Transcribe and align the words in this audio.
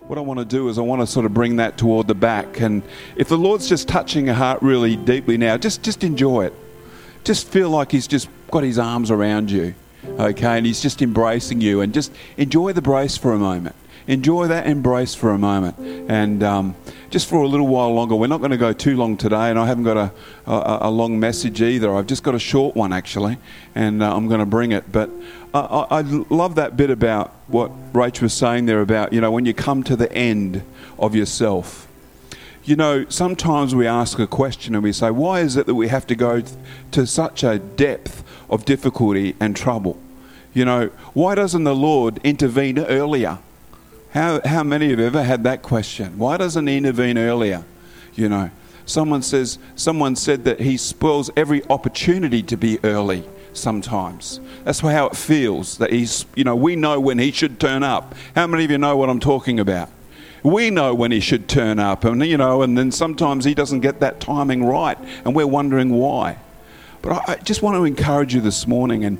what 0.00 0.18
I 0.18 0.22
want 0.22 0.40
to 0.40 0.44
do 0.44 0.68
is 0.68 0.78
I 0.78 0.82
want 0.82 1.02
to 1.02 1.06
sort 1.06 1.26
of 1.26 1.34
bring 1.34 1.56
that 1.56 1.76
toward 1.76 2.08
the 2.08 2.14
back. 2.14 2.60
And 2.60 2.82
if 3.16 3.28
the 3.28 3.38
Lord's 3.38 3.68
just 3.68 3.88
touching 3.88 4.26
your 4.26 4.34
heart 4.34 4.62
really 4.62 4.96
deeply 4.96 5.36
now, 5.36 5.56
just, 5.56 5.82
just 5.82 6.02
enjoy 6.02 6.46
it. 6.46 6.54
Just 7.22 7.46
feel 7.48 7.70
like 7.70 7.92
He's 7.92 8.06
just 8.06 8.28
got 8.50 8.64
His 8.64 8.78
arms 8.78 9.10
around 9.10 9.50
you, 9.50 9.74
okay? 10.04 10.56
And 10.56 10.66
He's 10.66 10.80
just 10.80 11.02
embracing 11.02 11.60
you. 11.60 11.80
And 11.80 11.92
just 11.92 12.12
enjoy 12.36 12.72
the 12.72 12.82
brace 12.82 13.16
for 13.16 13.32
a 13.32 13.38
moment. 13.38 13.76
Enjoy 14.06 14.48
that 14.48 14.66
embrace 14.66 15.14
for 15.14 15.30
a 15.30 15.38
moment. 15.38 15.78
And 15.78 16.42
um, 16.42 16.74
just 17.10 17.28
for 17.28 17.42
a 17.42 17.46
little 17.46 17.68
while 17.68 17.94
longer, 17.94 18.16
we're 18.16 18.26
not 18.26 18.38
going 18.38 18.50
to 18.50 18.56
go 18.56 18.72
too 18.72 18.96
long 18.96 19.16
today. 19.16 19.50
And 19.50 19.58
I 19.58 19.66
haven't 19.66 19.84
got 19.84 19.96
a, 19.96 20.12
a, 20.50 20.88
a 20.88 20.90
long 20.90 21.20
message 21.20 21.62
either. 21.62 21.94
I've 21.94 22.06
just 22.06 22.24
got 22.24 22.34
a 22.34 22.38
short 22.38 22.74
one, 22.74 22.92
actually. 22.92 23.36
And 23.74 24.02
uh, 24.02 24.16
I'm 24.16 24.26
going 24.26 24.40
to 24.40 24.46
bring 24.46 24.72
it. 24.72 24.90
But 24.90 25.10
I, 25.52 25.86
I 25.90 26.00
love 26.02 26.54
that 26.54 26.76
bit 26.76 26.90
about 26.90 27.34
what 27.48 27.70
Rach 27.92 28.22
was 28.22 28.32
saying 28.32 28.66
there 28.66 28.80
about, 28.80 29.12
you 29.12 29.20
know, 29.20 29.30
when 29.30 29.46
you 29.46 29.54
come 29.54 29.82
to 29.84 29.96
the 29.96 30.12
end 30.12 30.62
of 30.98 31.14
yourself. 31.14 31.88
You 32.62 32.76
know, 32.76 33.06
sometimes 33.08 33.74
we 33.74 33.86
ask 33.86 34.18
a 34.18 34.26
question 34.26 34.74
and 34.74 34.84
we 34.84 34.92
say, 34.92 35.10
why 35.10 35.40
is 35.40 35.56
it 35.56 35.66
that 35.66 35.74
we 35.74 35.88
have 35.88 36.06
to 36.08 36.14
go 36.14 36.42
to 36.92 37.06
such 37.06 37.42
a 37.42 37.58
depth 37.58 38.22
of 38.48 38.64
difficulty 38.64 39.34
and 39.40 39.56
trouble? 39.56 39.98
You 40.54 40.64
know, 40.64 40.90
why 41.14 41.34
doesn't 41.34 41.64
the 41.64 41.74
Lord 41.74 42.20
intervene 42.22 42.78
earlier? 42.78 43.38
How, 44.12 44.40
how 44.44 44.62
many 44.62 44.90
have 44.90 45.00
ever 45.00 45.22
had 45.22 45.42
that 45.44 45.62
question? 45.62 46.18
Why 46.18 46.36
doesn't 46.36 46.66
he 46.66 46.76
intervene 46.76 47.18
earlier? 47.18 47.64
You 48.14 48.28
know, 48.28 48.50
someone 48.84 49.22
says, 49.22 49.58
someone 49.74 50.14
said 50.14 50.44
that 50.44 50.60
he 50.60 50.76
spoils 50.76 51.30
every 51.36 51.64
opportunity 51.68 52.42
to 52.42 52.56
be 52.56 52.78
early 52.84 53.24
sometimes. 53.52 54.40
That's 54.64 54.80
how 54.80 55.06
it 55.06 55.16
feels 55.16 55.78
that 55.78 55.92
he's, 55.92 56.26
you 56.34 56.44
know, 56.44 56.56
we 56.56 56.76
know 56.76 57.00
when 57.00 57.18
he 57.18 57.32
should 57.32 57.58
turn 57.58 57.82
up. 57.82 58.14
How 58.34 58.46
many 58.46 58.64
of 58.64 58.70
you 58.70 58.78
know 58.78 58.96
what 58.96 59.08
I'm 59.08 59.20
talking 59.20 59.60
about? 59.60 59.88
We 60.42 60.70
know 60.70 60.94
when 60.94 61.12
he 61.12 61.20
should 61.20 61.48
turn 61.48 61.78
up, 61.78 62.04
and 62.04 62.24
you 62.24 62.38
know, 62.38 62.62
and 62.62 62.76
then 62.76 62.90
sometimes 62.90 63.44
he 63.44 63.54
doesn't 63.54 63.80
get 63.80 64.00
that 64.00 64.20
timing 64.20 64.64
right, 64.64 64.96
and 65.24 65.34
we're 65.34 65.46
wondering 65.46 65.90
why. 65.90 66.38
But 67.02 67.28
I, 67.28 67.36
just 67.36 67.62
want 67.62 67.76
to 67.76 67.84
encourage 67.84 68.34
you 68.34 68.40
this 68.40 68.66
morning 68.66 69.04
and, 69.04 69.18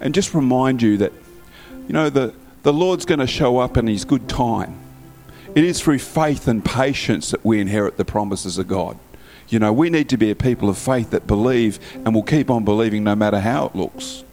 and 0.00 0.14
just 0.14 0.34
remind 0.34 0.82
you 0.82 0.96
that, 0.98 1.12
you 1.86 1.92
know, 1.92 2.10
the, 2.10 2.34
the 2.62 2.72
Lord's 2.72 3.04
going 3.04 3.20
to 3.20 3.26
show 3.26 3.58
up 3.58 3.76
in 3.76 3.86
his 3.86 4.04
good 4.04 4.28
time. 4.28 4.78
It 5.54 5.64
is 5.64 5.80
through 5.80 5.98
faith 5.98 6.48
and 6.48 6.64
patience 6.64 7.30
that 7.30 7.44
we 7.44 7.60
inherit 7.60 7.96
the 7.96 8.04
promises 8.04 8.58
of 8.58 8.68
God. 8.68 8.98
You 9.52 9.58
know, 9.58 9.70
we 9.70 9.90
need 9.90 10.08
to 10.08 10.16
be 10.16 10.30
a 10.30 10.34
people 10.34 10.70
of 10.70 10.78
faith 10.78 11.10
that 11.10 11.26
believe 11.26 11.78
and 12.06 12.14
will 12.14 12.22
keep 12.22 12.48
on 12.48 12.64
believing 12.64 13.04
no 13.04 13.14
matter 13.14 13.38
how 13.38 13.66
it 13.66 13.76
looks. 13.76 14.24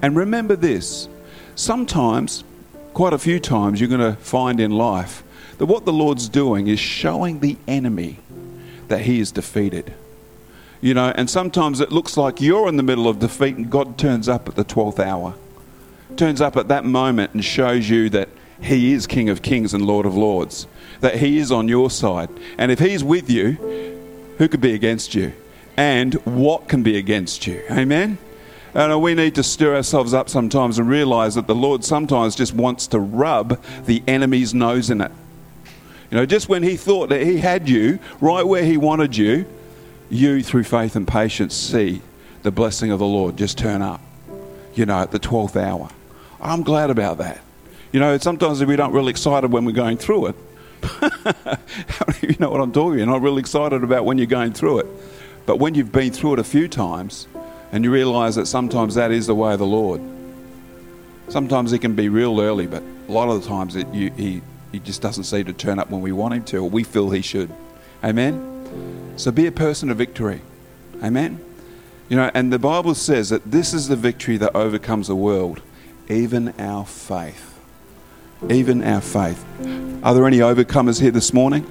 And 0.00 0.14
remember 0.14 0.54
this 0.54 1.08
sometimes, 1.56 2.44
quite 2.92 3.12
a 3.12 3.18
few 3.18 3.40
times, 3.40 3.80
you're 3.80 3.88
going 3.88 4.14
to 4.14 4.16
find 4.20 4.60
in 4.60 4.70
life 4.70 5.24
that 5.58 5.66
what 5.66 5.84
the 5.84 5.92
Lord's 5.92 6.28
doing 6.28 6.68
is 6.68 6.78
showing 6.78 7.40
the 7.40 7.56
enemy 7.66 8.20
that 8.86 9.00
he 9.00 9.18
is 9.18 9.32
defeated. 9.32 9.92
You 10.80 10.94
know, 10.94 11.12
and 11.16 11.28
sometimes 11.28 11.80
it 11.80 11.90
looks 11.90 12.16
like 12.16 12.40
you're 12.40 12.68
in 12.68 12.76
the 12.76 12.84
middle 12.84 13.08
of 13.08 13.18
defeat 13.18 13.56
and 13.56 13.68
God 13.68 13.98
turns 13.98 14.28
up 14.28 14.48
at 14.48 14.54
the 14.54 14.64
12th 14.64 15.00
hour. 15.00 15.34
Turns 16.16 16.40
up 16.40 16.56
at 16.56 16.68
that 16.68 16.84
moment 16.84 17.34
and 17.34 17.44
shows 17.44 17.90
you 17.90 18.08
that 18.10 18.28
he 18.60 18.92
is 18.92 19.08
King 19.08 19.30
of 19.30 19.42
Kings 19.42 19.74
and 19.74 19.84
Lord 19.84 20.06
of 20.06 20.16
Lords, 20.16 20.68
that 21.00 21.16
he 21.16 21.38
is 21.38 21.50
on 21.50 21.66
your 21.66 21.90
side. 21.90 22.28
And 22.56 22.70
if 22.70 22.78
he's 22.78 23.02
with 23.02 23.28
you, 23.28 23.93
who 24.38 24.48
could 24.48 24.60
be 24.60 24.74
against 24.74 25.14
you? 25.14 25.32
And 25.76 26.14
what 26.24 26.68
can 26.68 26.82
be 26.82 26.96
against 26.96 27.46
you? 27.46 27.62
Amen? 27.70 28.18
And 28.74 28.92
uh, 28.92 28.98
we 28.98 29.14
need 29.14 29.36
to 29.36 29.42
stir 29.42 29.76
ourselves 29.76 30.12
up 30.14 30.28
sometimes 30.28 30.78
and 30.78 30.88
realize 30.88 31.36
that 31.36 31.46
the 31.46 31.54
Lord 31.54 31.84
sometimes 31.84 32.34
just 32.34 32.54
wants 32.54 32.88
to 32.88 32.98
rub 32.98 33.62
the 33.86 34.02
enemy's 34.08 34.52
nose 34.52 34.90
in 34.90 35.00
it. 35.00 35.12
You 36.10 36.18
know, 36.18 36.26
just 36.26 36.48
when 36.48 36.62
he 36.62 36.76
thought 36.76 37.08
that 37.08 37.22
he 37.22 37.38
had 37.38 37.68
you 37.68 37.98
right 38.20 38.46
where 38.46 38.64
he 38.64 38.76
wanted 38.76 39.16
you, 39.16 39.46
you, 40.10 40.42
through 40.42 40.64
faith 40.64 40.96
and 40.96 41.06
patience, 41.06 41.56
see 41.56 42.02
the 42.42 42.50
blessing 42.50 42.90
of 42.90 42.98
the 42.98 43.06
Lord 43.06 43.36
just 43.36 43.58
turn 43.58 43.80
up, 43.80 44.00
you 44.74 44.86
know, 44.86 45.00
at 45.00 45.10
the 45.12 45.18
12th 45.18 45.56
hour. 45.56 45.88
I'm 46.40 46.62
glad 46.62 46.90
about 46.90 47.18
that. 47.18 47.40
You 47.90 48.00
know, 48.00 48.18
sometimes 48.18 48.64
we 48.64 48.76
don't 48.76 48.92
really 48.92 49.10
excited 49.10 49.50
when 49.50 49.64
we're 49.64 49.72
going 49.72 49.96
through 49.96 50.26
it, 50.26 50.36
you 52.22 52.36
know 52.38 52.50
what 52.50 52.60
I'm 52.60 52.72
talking? 52.72 52.98
You're 52.98 53.06
not 53.06 53.22
really 53.22 53.40
excited 53.40 53.82
about 53.82 54.04
when 54.04 54.18
you're 54.18 54.26
going 54.26 54.52
through 54.52 54.80
it. 54.80 54.86
But 55.46 55.58
when 55.58 55.74
you've 55.74 55.92
been 55.92 56.12
through 56.12 56.34
it 56.34 56.38
a 56.38 56.44
few 56.44 56.68
times 56.68 57.26
and 57.72 57.84
you 57.84 57.90
realize 57.90 58.36
that 58.36 58.46
sometimes 58.46 58.94
that 58.94 59.10
is 59.10 59.26
the 59.26 59.34
way 59.34 59.52
of 59.52 59.58
the 59.58 59.66
Lord, 59.66 60.00
sometimes 61.28 61.72
it 61.72 61.80
can 61.80 61.94
be 61.94 62.08
real 62.08 62.40
early, 62.40 62.66
but 62.66 62.82
a 63.08 63.12
lot 63.12 63.28
of 63.28 63.42
the 63.42 63.48
times 63.48 63.76
it, 63.76 63.86
you, 63.92 64.10
he, 64.10 64.42
he 64.72 64.78
just 64.78 65.02
doesn't 65.02 65.24
seem 65.24 65.44
to 65.46 65.52
turn 65.52 65.78
up 65.78 65.90
when 65.90 66.00
we 66.00 66.12
want 66.12 66.34
him 66.34 66.44
to 66.44 66.58
or 66.58 66.70
we 66.70 66.84
feel 66.84 67.10
he 67.10 67.22
should. 67.22 67.50
Amen? 68.02 69.12
So 69.16 69.30
be 69.30 69.46
a 69.46 69.52
person 69.52 69.90
of 69.90 69.98
victory. 69.98 70.40
Amen? 71.02 71.42
You 72.08 72.16
know, 72.16 72.30
and 72.34 72.52
the 72.52 72.58
Bible 72.58 72.94
says 72.94 73.30
that 73.30 73.50
this 73.50 73.72
is 73.72 73.88
the 73.88 73.96
victory 73.96 74.36
that 74.38 74.54
overcomes 74.54 75.08
the 75.08 75.16
world, 75.16 75.62
even 76.08 76.54
our 76.58 76.84
faith 76.84 77.53
even 78.50 78.82
our 78.82 79.00
faith. 79.00 79.44
Are 80.02 80.14
there 80.14 80.26
any 80.26 80.38
overcomers 80.38 81.00
here 81.00 81.10
this 81.10 81.32
morning? 81.32 81.66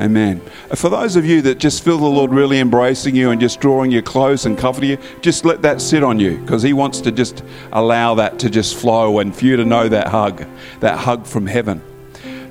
Amen. 0.00 0.40
Uh, 0.70 0.74
for 0.74 0.88
those 0.88 1.14
of 1.14 1.24
you 1.24 1.42
that 1.42 1.58
just 1.58 1.84
feel 1.84 1.98
the 1.98 2.04
Lord 2.04 2.32
really 2.32 2.58
embracing 2.58 3.14
you 3.14 3.30
and 3.30 3.40
just 3.40 3.60
drawing 3.60 3.92
you 3.92 4.02
close 4.02 4.44
and 4.44 4.58
comforting 4.58 4.90
you, 4.90 4.98
just 5.20 5.44
let 5.44 5.62
that 5.62 5.80
sit 5.80 6.02
on 6.02 6.18
you 6.18 6.38
because 6.38 6.62
He 6.62 6.72
wants 6.72 7.00
to 7.02 7.12
just 7.12 7.44
allow 7.72 8.14
that 8.16 8.38
to 8.40 8.50
just 8.50 8.74
flow 8.74 9.20
and 9.20 9.34
for 9.34 9.44
you 9.44 9.56
to 9.56 9.64
know 9.64 9.88
that 9.88 10.08
hug, 10.08 10.44
that 10.80 10.98
hug 10.98 11.26
from 11.26 11.46
heaven. 11.46 11.80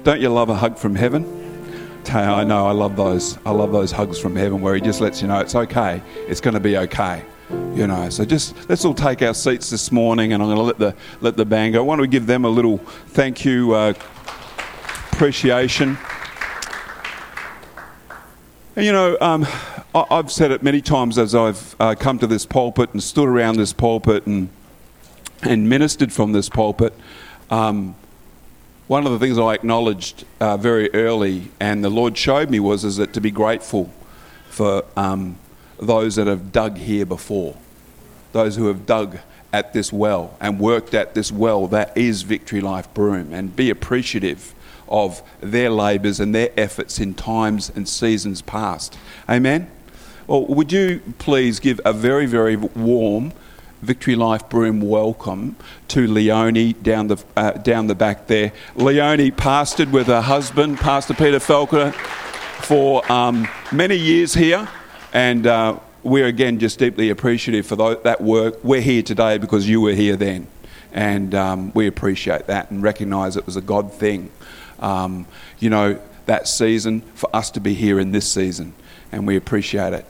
Don't 0.04 0.22
you 0.22 0.30
love 0.30 0.50
a 0.50 0.56
hug 0.56 0.78
from 0.78 0.96
heaven? 0.96 1.42
I 2.10 2.44
know, 2.44 2.68
I 2.68 2.72
love 2.72 2.96
those. 2.96 3.38
I 3.46 3.52
love 3.52 3.72
those 3.72 3.92
hugs 3.92 4.20
from 4.20 4.36
heaven 4.36 4.62
where 4.62 4.76
He 4.76 4.82
just 4.82 5.02
lets 5.02 5.22
you 5.22 5.28
know 5.28 5.40
it's 5.40 5.56
okay, 5.56 6.02
it's 6.28 6.42
going 6.42 6.54
to 6.54 6.60
be 6.60 6.78
okay. 6.78 7.26
You 7.76 7.88
know, 7.88 8.10
so 8.10 8.24
just 8.24 8.70
let's 8.70 8.86
all 8.86 8.94
take 8.94 9.22
our 9.22 9.34
seats 9.34 9.70
this 9.70 9.92
morning, 9.92 10.34
and 10.34 10.44
I'm 10.44 10.48
going 10.48 10.58
to 10.58 10.64
let 10.64 10.78
the 10.78 10.96
let 11.22 11.38
the 11.38 11.46
band 11.46 11.74
go. 11.74 11.84
Why 11.84 11.96
don't 11.96 12.02
we 12.02 12.08
give 12.08 12.28
them 12.28 12.46
a 12.46 12.50
little 12.50 12.78
thank 12.78 13.44
you, 13.46 13.74
uh, 13.74 13.94
appreciation? 15.12 15.98
And, 18.76 18.86
you 18.86 18.92
know, 18.92 19.18
um, 19.22 19.46
I, 19.96 20.06
have 20.12 20.32
said 20.32 20.52
it 20.52 20.64
many 20.64 20.82
times 20.82 21.18
as 21.18 21.36
I've 21.36 21.76
uh, 21.80 21.96
come 21.96 22.20
to 22.20 22.28
this 22.28 22.46
pulpit 22.46 22.92
and 22.94 23.02
stood 23.02 23.28
around 23.28 23.58
this 23.58 23.74
pulpit 23.74 24.26
and 24.26 24.50
and 25.42 25.70
ministered 25.70 26.14
from 26.14 26.32
this 26.32 26.50
pulpit. 26.50 26.94
Um, 27.50 27.96
one 28.88 29.06
of 29.06 29.12
the 29.12 29.20
things 29.20 29.38
I 29.38 29.54
acknowledged 29.54 30.26
uh, 30.40 30.58
very 30.58 30.94
early, 30.94 31.52
and 31.60 31.84
the 31.84 31.90
Lord 31.90 32.18
showed 32.18 32.50
me, 32.50 32.60
was 32.60 32.84
is 32.84 32.98
that 32.98 33.14
to 33.14 33.22
be 33.22 33.32
grateful 33.32 33.92
for 34.50 34.86
um, 34.98 35.38
those 35.88 36.16
that 36.16 36.28
have 36.28 36.52
dug 36.52 36.78
here 36.78 37.06
before, 37.06 37.56
those 38.32 38.56
who 38.56 38.68
have 38.68 38.86
dug 38.86 39.20
at 39.52 39.74
this 39.74 39.94
well 39.94 40.36
and 40.42 40.60
worked 40.60 40.94
at 40.94 41.14
this 41.14 41.32
well 41.32 41.68
that 41.68 41.96
is 41.96 42.24
Victory 42.24 42.62
Life 42.62 42.92
Broome, 42.94 43.34
and 43.34 43.56
be 43.56 43.70
appreciative 43.70 44.54
of 44.88 45.22
their 45.40 45.70
labours 45.70 46.20
and 46.20 46.34
their 46.34 46.50
efforts 46.58 47.00
in 47.00 47.14
times 47.14 47.72
and 47.76 47.88
seasons 47.88 48.42
past. 48.42 48.98
Amen? 49.30 49.70
Well, 50.28 50.46
would 50.48 50.72
you 50.72 51.02
please 51.20 51.60
give 51.60 51.80
a 51.86 51.94
very, 51.94 52.26
very 52.26 52.56
warm 52.56 53.34
Victory 53.84 54.16
Life 54.16 54.48
Broome 54.48 54.80
welcome 54.80 55.58
to 55.90 56.08
Leonie 56.08 56.72
down 56.72 57.08
the, 57.08 57.22
uh, 57.36 57.52
down 57.52 57.88
the 57.88 57.96
back 57.96 58.28
there. 58.28 58.54
Leonie 58.76 59.30
pastored 59.30 59.92
with 59.92 60.08
her 60.08 60.22
husband, 60.22 60.78
Pastor 60.78 61.14
Peter 61.14 61.40
Falconer, 61.40 61.92
for 62.62 63.10
um, 63.12 63.46
many 63.74 63.98
years 63.98 64.34
here. 64.34 64.70
And 65.14 65.46
uh, 65.46 65.78
we're 66.02 66.26
again 66.26 66.58
just 66.58 66.80
deeply 66.80 67.12
appreciative 67.12 67.68
for 67.68 67.76
that 67.76 68.20
work. 68.20 68.64
We're 68.64 68.82
here 68.82 69.04
today 69.04 69.38
because 69.38 69.70
you 69.70 69.80
were 69.80 69.94
here 69.94 70.16
then. 70.16 70.48
And 70.92 71.36
um, 71.36 71.72
we 71.74 71.86
appreciate 71.86 72.48
that 72.48 72.72
and 72.72 72.82
recognise 72.82 73.38
it 73.38 73.46
was 73.46 73.56
a 73.56 73.62
God 73.62 73.94
thing. 73.94 74.32
Um, 74.80 75.28
you 75.60 75.70
know, 75.70 76.00
that 76.26 76.48
season 76.48 77.02
for 77.14 77.34
us 77.34 77.52
to 77.52 77.60
be 77.60 77.76
here 77.76 78.00
in 78.00 78.12
this 78.12 78.30
season. 78.30 78.74
And 79.12 79.28
we 79.28 79.36
appreciate 79.36 79.94
it. 79.94 80.06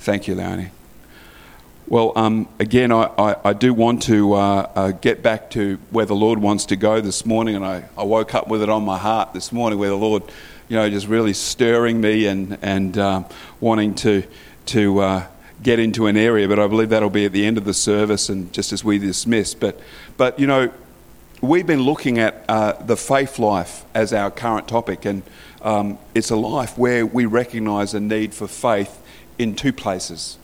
Thank 0.00 0.26
you, 0.26 0.34
Leonie. 0.34 0.70
Well, 1.86 2.12
um, 2.16 2.48
again, 2.58 2.90
I, 2.90 3.04
I, 3.16 3.36
I, 3.44 3.52
do 3.52 3.72
want 3.72 4.02
to 4.04 4.32
uh, 4.32 4.70
uh, 4.74 4.90
get 4.90 5.22
back 5.22 5.50
to 5.50 5.78
where 5.90 6.04
the 6.04 6.16
Lord 6.16 6.40
wants 6.40 6.64
to 6.66 6.76
go 6.76 7.00
this 7.00 7.24
morning, 7.24 7.54
and 7.54 7.64
I, 7.64 7.84
I 7.96 8.02
woke 8.02 8.34
up 8.34 8.48
with 8.48 8.60
it 8.60 8.68
on 8.68 8.84
my 8.84 8.98
heart 8.98 9.32
this 9.32 9.52
morning, 9.52 9.78
where 9.78 9.90
the 9.90 9.96
Lord 9.96 10.24
you 10.68 10.76
know, 10.76 10.88
just 10.90 11.06
really 11.06 11.32
stirring 11.32 12.00
me 12.00 12.26
and, 12.26 12.58
and 12.62 12.98
um, 12.98 13.26
wanting 13.60 13.94
to, 13.96 14.24
to 14.66 14.98
uh, 15.00 15.26
get 15.62 15.78
into 15.78 16.06
an 16.06 16.16
area. 16.16 16.48
But 16.48 16.58
I 16.58 16.66
believe 16.66 16.88
that'll 16.90 17.10
be 17.10 17.24
at 17.24 17.32
the 17.32 17.46
end 17.46 17.58
of 17.58 17.64
the 17.64 17.74
service 17.74 18.28
and 18.28 18.52
just 18.52 18.72
as 18.72 18.82
we 18.82 18.98
dismiss. 18.98 19.54
But, 19.54 19.80
but 20.16 20.38
you 20.38 20.46
know, 20.46 20.72
we've 21.40 21.66
been 21.66 21.82
looking 21.82 22.18
at 22.18 22.44
uh, 22.48 22.72
the 22.72 22.96
faith 22.96 23.38
life 23.38 23.84
as 23.94 24.12
our 24.12 24.30
current 24.30 24.68
topic, 24.68 25.04
and 25.04 25.22
um, 25.62 25.98
it's 26.14 26.30
a 26.30 26.36
life 26.36 26.76
where 26.76 27.06
we 27.06 27.26
recognize 27.26 27.94
a 27.94 28.00
need 28.00 28.34
for 28.34 28.48
faith 28.48 29.02
in 29.38 29.54
two 29.54 29.72
places. 29.72 30.38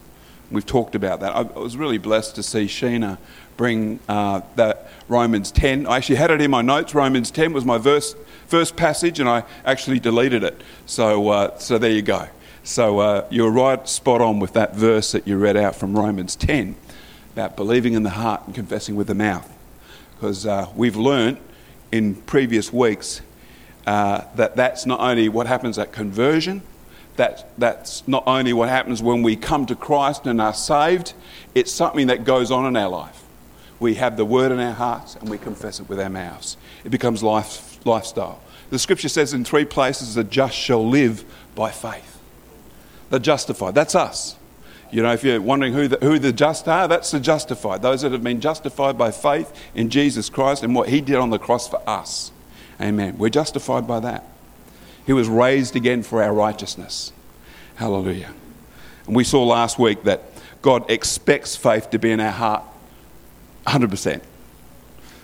We've 0.50 0.66
talked 0.66 0.94
about 0.94 1.20
that. 1.20 1.34
I 1.34 1.42
was 1.42 1.76
really 1.76 1.98
blessed 1.98 2.34
to 2.36 2.42
see 2.42 2.66
Sheena 2.66 3.18
bring 3.56 4.00
uh, 4.08 4.42
that 4.56 4.90
Romans 5.12 5.52
10. 5.52 5.86
I 5.86 5.98
actually 5.98 6.16
had 6.16 6.30
it 6.30 6.40
in 6.40 6.50
my 6.50 6.62
notes. 6.62 6.94
Romans 6.94 7.30
10 7.30 7.52
was 7.52 7.64
my 7.64 7.76
verse, 7.76 8.16
first 8.46 8.76
passage, 8.76 9.20
and 9.20 9.28
I 9.28 9.44
actually 9.64 10.00
deleted 10.00 10.42
it. 10.42 10.60
So, 10.86 11.28
uh, 11.28 11.58
so 11.58 11.76
there 11.76 11.90
you 11.90 12.02
go. 12.02 12.28
So 12.64 12.98
uh, 13.00 13.26
you're 13.30 13.50
right, 13.50 13.86
spot 13.86 14.22
on 14.22 14.40
with 14.40 14.54
that 14.54 14.74
verse 14.74 15.12
that 15.12 15.28
you 15.28 15.36
read 15.36 15.56
out 15.56 15.76
from 15.76 15.94
Romans 15.96 16.34
10 16.34 16.76
about 17.34 17.56
believing 17.56 17.92
in 17.92 18.02
the 18.02 18.10
heart 18.10 18.42
and 18.46 18.54
confessing 18.54 18.96
with 18.96 19.06
the 19.06 19.14
mouth. 19.14 19.50
Because 20.14 20.46
uh, 20.46 20.68
we've 20.74 20.96
learned 20.96 21.38
in 21.90 22.14
previous 22.14 22.72
weeks 22.72 23.20
uh, 23.86 24.22
that 24.36 24.56
that's 24.56 24.86
not 24.86 25.00
only 25.00 25.28
what 25.28 25.46
happens 25.46 25.78
at 25.78 25.92
conversion, 25.92 26.62
that, 27.16 27.50
that's 27.58 28.06
not 28.08 28.22
only 28.26 28.52
what 28.54 28.70
happens 28.70 29.02
when 29.02 29.22
we 29.22 29.36
come 29.36 29.66
to 29.66 29.76
Christ 29.76 30.26
and 30.26 30.40
are 30.40 30.54
saved, 30.54 31.12
it's 31.54 31.70
something 31.70 32.06
that 32.06 32.24
goes 32.24 32.50
on 32.50 32.64
in 32.64 32.76
our 32.76 32.88
life. 32.88 33.21
We 33.82 33.94
have 33.96 34.16
the 34.16 34.24
word 34.24 34.52
in 34.52 34.60
our 34.60 34.72
hearts 34.72 35.16
and 35.16 35.28
we 35.28 35.38
confess 35.38 35.80
it 35.80 35.88
with 35.88 35.98
our 35.98 36.08
mouths. 36.08 36.56
It 36.84 36.90
becomes 36.90 37.20
life, 37.20 37.84
lifestyle. 37.84 38.40
The 38.70 38.78
scripture 38.78 39.08
says 39.08 39.34
in 39.34 39.44
three 39.44 39.64
places, 39.64 40.14
the 40.14 40.22
just 40.22 40.54
shall 40.54 40.88
live 40.88 41.24
by 41.56 41.72
faith. 41.72 42.20
The 43.10 43.18
justified, 43.18 43.74
that's 43.74 43.96
us. 43.96 44.36
You 44.92 45.02
know, 45.02 45.12
if 45.12 45.24
you're 45.24 45.40
wondering 45.40 45.72
who 45.72 45.88
the, 45.88 45.96
who 45.96 46.20
the 46.20 46.32
just 46.32 46.68
are, 46.68 46.86
that's 46.86 47.10
the 47.10 47.18
justified. 47.18 47.82
Those 47.82 48.02
that 48.02 48.12
have 48.12 48.22
been 48.22 48.40
justified 48.40 48.96
by 48.96 49.10
faith 49.10 49.52
in 49.74 49.90
Jesus 49.90 50.30
Christ 50.30 50.62
and 50.62 50.76
what 50.76 50.88
he 50.88 51.00
did 51.00 51.16
on 51.16 51.30
the 51.30 51.38
cross 51.40 51.68
for 51.68 51.82
us. 51.88 52.30
Amen. 52.80 53.18
We're 53.18 53.30
justified 53.30 53.88
by 53.88 53.98
that. 53.98 54.24
He 55.04 55.12
was 55.12 55.28
raised 55.28 55.74
again 55.74 56.04
for 56.04 56.22
our 56.22 56.32
righteousness. 56.32 57.12
Hallelujah. 57.74 58.32
And 59.08 59.16
we 59.16 59.24
saw 59.24 59.42
last 59.42 59.76
week 59.76 60.04
that 60.04 60.22
God 60.62 60.88
expects 60.88 61.56
faith 61.56 61.90
to 61.90 61.98
be 61.98 62.12
in 62.12 62.20
our 62.20 62.30
heart 62.30 62.62
100%. 63.66 64.22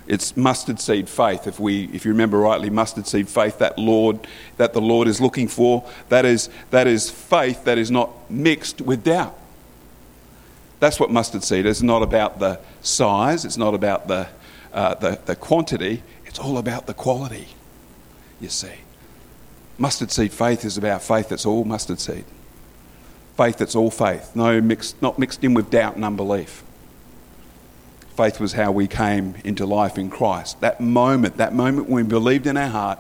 It's 0.08 0.36
mustard 0.36 0.80
seed 0.80 1.06
faith. 1.08 1.46
If 1.46 1.60
we, 1.60 1.84
if 1.92 2.06
you 2.06 2.12
remember 2.12 2.38
rightly, 2.38 2.70
mustard 2.70 3.06
seed 3.06 3.28
faith 3.28 3.58
that 3.58 3.78
Lord, 3.78 4.26
that 4.56 4.72
the 4.72 4.80
Lord 4.80 5.06
is 5.06 5.20
looking 5.20 5.48
for. 5.48 5.88
That 6.08 6.24
is, 6.24 6.48
that 6.70 6.86
is 6.86 7.10
faith 7.10 7.64
that 7.64 7.76
is 7.76 7.90
not 7.90 8.30
mixed 8.30 8.80
with 8.80 9.04
doubt. 9.04 9.38
That's 10.80 10.98
what 10.98 11.10
mustard 11.10 11.44
seed 11.44 11.66
is. 11.66 11.78
It's 11.78 11.82
not 11.82 12.02
about 12.02 12.38
the 12.38 12.58
size. 12.80 13.44
It's 13.44 13.58
not 13.58 13.74
about 13.74 14.08
the, 14.08 14.28
uh, 14.72 14.94
the, 14.94 15.20
the 15.26 15.36
quantity. 15.36 16.02
It's 16.24 16.38
all 16.38 16.56
about 16.56 16.86
the 16.86 16.94
quality. 16.94 17.48
You 18.40 18.48
see, 18.48 18.72
mustard 19.76 20.10
seed 20.10 20.32
faith 20.32 20.64
is 20.64 20.78
about 20.78 21.02
faith 21.02 21.28
that's 21.28 21.44
all 21.44 21.64
mustard 21.64 22.00
seed. 22.00 22.24
Faith 23.36 23.58
that's 23.58 23.74
all 23.74 23.90
faith. 23.90 24.34
No 24.34 24.60
mixed, 24.62 25.02
not 25.02 25.18
mixed 25.18 25.44
in 25.44 25.52
with 25.52 25.70
doubt 25.70 25.96
and 25.96 26.04
unbelief 26.04 26.62
faith 28.18 28.40
was 28.40 28.54
how 28.54 28.72
we 28.72 28.88
came 28.88 29.36
into 29.44 29.64
life 29.64 29.96
in 29.96 30.10
Christ. 30.10 30.60
That 30.60 30.80
moment, 30.80 31.36
that 31.36 31.54
moment 31.54 31.88
when 31.88 32.04
we 32.04 32.08
believed 32.10 32.48
in 32.48 32.56
our 32.56 32.66
heart, 32.66 32.98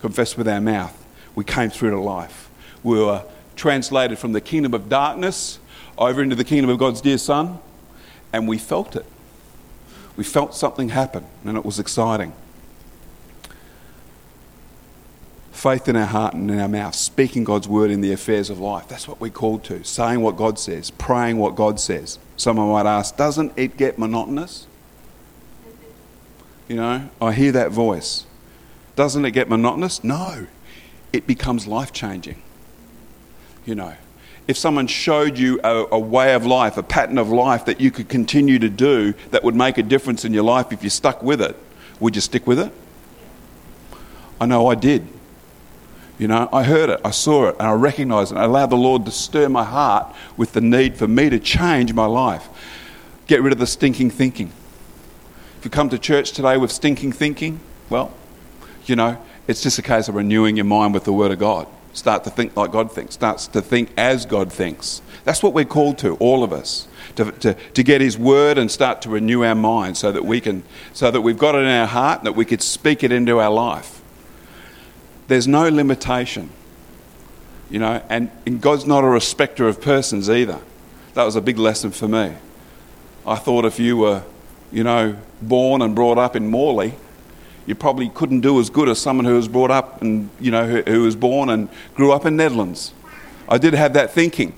confessed 0.00 0.38
with 0.38 0.48
our 0.48 0.58
mouth, 0.58 1.04
we 1.34 1.44
came 1.44 1.68
through 1.68 1.90
to 1.90 2.00
life. 2.00 2.48
We 2.82 2.98
were 2.98 3.24
translated 3.56 4.18
from 4.18 4.32
the 4.32 4.40
kingdom 4.40 4.72
of 4.72 4.88
darkness 4.88 5.58
over 5.98 6.22
into 6.22 6.34
the 6.34 6.44
kingdom 6.44 6.70
of 6.70 6.78
God's 6.78 7.02
dear 7.02 7.18
Son, 7.18 7.58
and 8.32 8.48
we 8.48 8.56
felt 8.56 8.96
it. 8.96 9.04
We 10.16 10.24
felt 10.24 10.54
something 10.54 10.88
happen, 10.88 11.26
and 11.44 11.58
it 11.58 11.64
was 11.66 11.78
exciting. 11.78 12.32
Faith 15.64 15.88
in 15.88 15.96
our 15.96 16.04
heart 16.04 16.34
and 16.34 16.50
in 16.50 16.60
our 16.60 16.68
mouth, 16.68 16.94
speaking 16.94 17.42
God's 17.42 17.66
word 17.66 17.90
in 17.90 18.02
the 18.02 18.12
affairs 18.12 18.50
of 18.50 18.60
life. 18.60 18.86
That's 18.86 19.08
what 19.08 19.18
we're 19.18 19.30
called 19.30 19.64
to. 19.64 19.82
Saying 19.82 20.20
what 20.20 20.36
God 20.36 20.58
says, 20.58 20.90
praying 20.90 21.38
what 21.38 21.56
God 21.56 21.80
says. 21.80 22.18
Someone 22.36 22.68
might 22.68 22.84
ask, 22.84 23.16
doesn't 23.16 23.50
it 23.56 23.78
get 23.78 23.98
monotonous? 23.98 24.66
You 26.68 26.76
know, 26.76 27.08
I 27.18 27.32
hear 27.32 27.50
that 27.52 27.70
voice. 27.70 28.26
Doesn't 28.94 29.24
it 29.24 29.30
get 29.30 29.48
monotonous? 29.48 30.04
No. 30.04 30.48
It 31.14 31.26
becomes 31.26 31.66
life 31.66 31.94
changing. 31.94 32.42
You 33.64 33.74
know, 33.74 33.94
if 34.46 34.58
someone 34.58 34.86
showed 34.86 35.38
you 35.38 35.60
a, 35.64 35.86
a, 35.92 35.98
way 35.98 36.34
of 36.34 36.44
life, 36.44 36.76
a 36.76 36.82
pattern 36.82 37.16
of 37.16 37.30
life 37.30 37.64
that 37.64 37.80
you 37.80 37.90
could 37.90 38.10
continue 38.10 38.58
to 38.58 38.68
do 38.68 39.14
that 39.30 39.42
would 39.42 39.56
make 39.56 39.78
a 39.78 39.82
difference 39.82 40.26
in 40.26 40.34
your 40.34 40.44
life 40.44 40.72
if 40.72 40.84
you 40.84 40.90
stuck 40.90 41.22
with 41.22 41.40
it, 41.40 41.56
would 42.00 42.14
you 42.14 42.20
stick 42.20 42.46
with 42.46 42.58
it? 42.58 42.70
I 44.38 44.44
know 44.44 44.66
I 44.66 44.74
did. 44.74 45.08
You 46.18 46.28
know, 46.28 46.48
I 46.52 46.62
heard 46.62 46.90
it, 46.90 47.00
I 47.04 47.10
saw 47.10 47.48
it, 47.48 47.56
and 47.58 47.66
I 47.66 47.72
recognized 47.72 48.32
it. 48.32 48.36
I 48.36 48.44
allowed 48.44 48.70
the 48.70 48.76
Lord 48.76 49.04
to 49.06 49.10
stir 49.10 49.48
my 49.48 49.64
heart 49.64 50.14
with 50.36 50.52
the 50.52 50.60
need 50.60 50.96
for 50.96 51.08
me 51.08 51.28
to 51.28 51.40
change 51.40 51.92
my 51.92 52.06
life. 52.06 52.48
Get 53.26 53.42
rid 53.42 53.52
of 53.52 53.58
the 53.58 53.66
stinking 53.66 54.10
thinking. 54.10 54.52
If 55.58 55.64
you 55.64 55.70
come 55.70 55.88
to 55.88 55.98
church 55.98 56.32
today 56.32 56.56
with 56.56 56.70
stinking 56.70 57.12
thinking, 57.12 57.58
well, 57.90 58.12
you 58.86 58.94
know, 58.94 59.20
it's 59.48 59.62
just 59.62 59.78
a 59.78 59.82
case 59.82 60.08
of 60.08 60.14
renewing 60.14 60.56
your 60.56 60.66
mind 60.66 60.94
with 60.94 61.04
the 61.04 61.12
Word 61.12 61.32
of 61.32 61.38
God. 61.40 61.66
Start 61.94 62.24
to 62.24 62.30
think 62.30 62.56
like 62.56 62.70
God 62.70 62.92
thinks, 62.92 63.14
starts 63.14 63.48
to 63.48 63.60
think 63.60 63.90
as 63.96 64.24
God 64.24 64.52
thinks. 64.52 65.02
That's 65.24 65.42
what 65.42 65.52
we're 65.52 65.64
called 65.64 65.98
to, 65.98 66.16
all 66.16 66.44
of 66.44 66.52
us. 66.52 66.86
To, 67.16 67.30
to, 67.30 67.54
to 67.54 67.82
get 67.82 68.00
his 68.00 68.18
word 68.18 68.58
and 68.58 68.68
start 68.70 69.02
to 69.02 69.08
renew 69.08 69.44
our 69.44 69.54
mind 69.54 69.96
so 69.96 70.10
that 70.10 70.24
we 70.24 70.40
can 70.40 70.64
so 70.92 71.12
that 71.12 71.20
we've 71.20 71.38
got 71.38 71.54
it 71.54 71.58
in 71.58 71.66
our 71.66 71.86
heart 71.86 72.20
and 72.20 72.26
that 72.26 72.32
we 72.32 72.44
could 72.44 72.60
speak 72.60 73.04
it 73.04 73.12
into 73.12 73.38
our 73.38 73.50
life 73.50 74.02
there's 75.28 75.48
no 75.48 75.68
limitation. 75.68 76.50
You 77.70 77.78
know, 77.78 78.02
and, 78.08 78.30
and 78.46 78.60
God's 78.60 78.86
not 78.86 79.04
a 79.04 79.08
respecter 79.08 79.66
of 79.66 79.80
persons 79.80 80.28
either. 80.28 80.60
That 81.14 81.24
was 81.24 81.36
a 81.36 81.40
big 81.40 81.58
lesson 81.58 81.90
for 81.90 82.08
me. 82.08 82.34
I 83.26 83.36
thought 83.36 83.64
if 83.64 83.80
you 83.80 83.96
were, 83.96 84.22
you 84.70 84.84
know, 84.84 85.16
born 85.40 85.82
and 85.82 85.94
brought 85.94 86.18
up 86.18 86.36
in 86.36 86.48
Morley, 86.48 86.94
you 87.66 87.74
probably 87.74 88.10
couldn't 88.10 88.40
do 88.40 88.60
as 88.60 88.68
good 88.68 88.88
as 88.88 88.98
someone 88.98 89.24
who 89.24 89.34
was 89.34 89.48
brought 89.48 89.70
up 89.70 90.02
and, 90.02 90.28
you 90.38 90.50
know, 90.50 90.66
who, 90.66 90.82
who 90.82 91.02
was 91.02 91.16
born 91.16 91.48
and 91.48 91.68
grew 91.94 92.12
up 92.12 92.26
in 92.26 92.36
Nedlands. 92.36 92.92
I 93.48 93.58
did 93.58 93.74
have 93.74 93.94
that 93.94 94.12
thinking. 94.12 94.54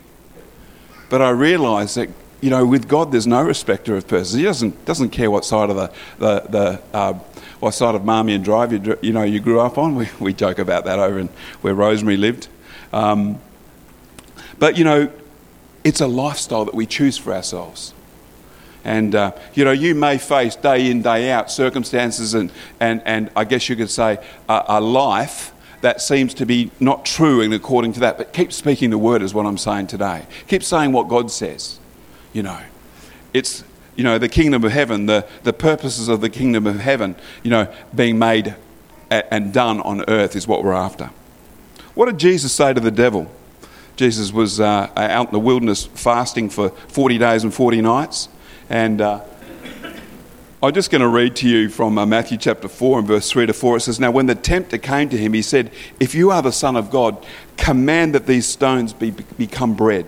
But 1.09 1.23
I 1.23 1.31
realised 1.31 1.97
that, 1.97 2.09
you 2.41 2.51
know, 2.51 2.67
with 2.67 2.89
God, 2.89 3.13
there's 3.13 3.27
no 3.27 3.43
respecter 3.43 3.97
of 3.97 4.09
persons. 4.09 4.35
He 4.37 4.43
doesn't, 4.43 4.85
doesn't 4.85 5.11
care 5.11 5.31
what 5.31 5.45
side 5.45 5.71
of 5.71 5.77
the, 5.77 5.93
the, 6.19 6.41
the 6.49 6.83
uh, 6.93 7.19
what 7.61 7.73
side 7.73 7.95
of 7.95 8.03
Marmion 8.03 8.43
Drive 8.43 8.73
you, 8.73 8.99
you 9.03 9.13
know 9.13 9.23
you 9.23 9.41
grew 9.41 9.61
up 9.61 9.79
on. 9.79 9.97
We, 9.97 10.09
we 10.21 10.33
joke 10.33 10.59
about 10.59 10.85
that 10.85 10.99
over 10.99 11.19
in 11.19 11.29
where 11.61 11.75
Rosemary 11.75 12.17
lived. 12.17 12.49
Um, 12.93 13.41
but 14.59 14.77
you 14.77 14.85
know, 14.85 15.11
it's 15.85 16.01
a 16.01 16.07
lifestyle 16.07 16.65
that 16.65 16.75
we 16.75 16.87
choose 16.87 17.17
for 17.19 17.33
ourselves. 17.33 17.95
And 18.85 19.15
uh, 19.15 19.33
you 19.55 19.65
know, 19.65 19.73
you 19.73 19.95
may 19.95 20.19
face 20.19 20.55
day 20.57 20.91
in, 20.91 21.03
day 21.03 21.31
out 21.31 21.51
circumstances 21.51 22.35
and, 22.35 22.53
and, 22.79 23.03
and 23.05 23.31
I 23.35 23.45
guess 23.45 23.69
you 23.69 23.77
could 23.77 23.91
say 23.91 24.19
a, 24.49 24.65
a 24.69 24.81
life 24.81 25.53
that 25.81 26.01
seems 26.01 26.35
to 26.35 26.47
be 26.47 26.71
not 26.81 27.05
true 27.05 27.41
and 27.41 27.53
according 27.53 27.93
to 27.95 28.01
that. 28.01 28.17
But 28.17 28.33
keep 28.33 28.53
speaking 28.53 28.91
the 28.91 28.99
word 28.99 29.23
is 29.23 29.35
what 29.35 29.47
I'm 29.47 29.59
saying 29.59 29.89
today. 29.89 30.27
Keep 30.49 30.63
saying 30.63 30.93
what 30.93 31.09
God 31.09 31.31
says. 31.31 31.79
You 32.33 32.45
know, 32.45 32.61
it's 33.35 33.65
you 33.97 34.05
know, 34.05 34.19
the 34.19 34.29
kingdom 34.29 34.63
of 34.65 34.73
heaven, 34.73 35.07
the, 35.07 35.27
the 35.43 35.53
purposes 35.53 36.09
of 36.09 36.21
the 36.21 36.31
kingdom 36.31 36.67
of 36.67 36.81
heaven, 36.81 37.17
you 37.43 37.51
know, 37.51 37.73
being 37.95 38.19
made 38.19 38.55
and 39.11 39.53
done 39.53 39.81
on 39.81 40.05
earth 40.09 40.37
is 40.37 40.47
what 40.47 40.63
we're 40.63 40.73
after. 40.73 41.11
What 41.95 42.07
did 42.07 42.19
Jesus 42.19 42.53
say 42.53 42.75
to 42.75 42.81
the 42.81 42.91
devil? 42.91 43.31
Jesus 43.97 44.31
was 44.33 44.61
uh, 44.61 44.91
out 44.95 45.29
in 45.29 45.33
the 45.33 45.41
wilderness 45.41 45.87
fasting 45.87 46.51
for 46.51 46.69
40 46.69 47.19
days 47.19 47.45
and 47.45 47.55
40 47.55 47.81
nights. 47.81 48.29
And 48.69 49.01
uh, 49.01 49.23
I'm 50.63 50.75
just 50.75 50.91
going 50.91 51.01
to 51.01 51.09
read 51.09 51.37
to 51.37 51.49
you 51.49 51.71
from 51.71 51.97
uh, 51.97 52.05
Matthew 52.05 52.37
chapter 52.37 52.69
4 52.69 52.99
and 52.99 53.09
verse 53.09 53.31
3 53.31 53.47
to 53.47 53.55
4. 53.55 53.79
It 53.79 53.81
says, 53.81 53.99
Now 53.99 54.11
when 54.11 54.27
the 54.27 54.35
tempter 54.35 54.77
came 54.77 55.09
to 55.09 55.17
him, 55.17 55.33
he 55.33 55.41
said, 55.41 55.71
If 55.99 56.15
you 56.15 56.31
are 56.31 56.43
the 56.43 56.53
Son 56.53 56.77
of 56.77 56.91
God, 56.91 57.25
command 57.57 58.15
that 58.15 58.27
these 58.27 58.47
stones 58.47 58.93
be, 58.93 59.13
become 59.13 59.75
bread. 59.75 60.05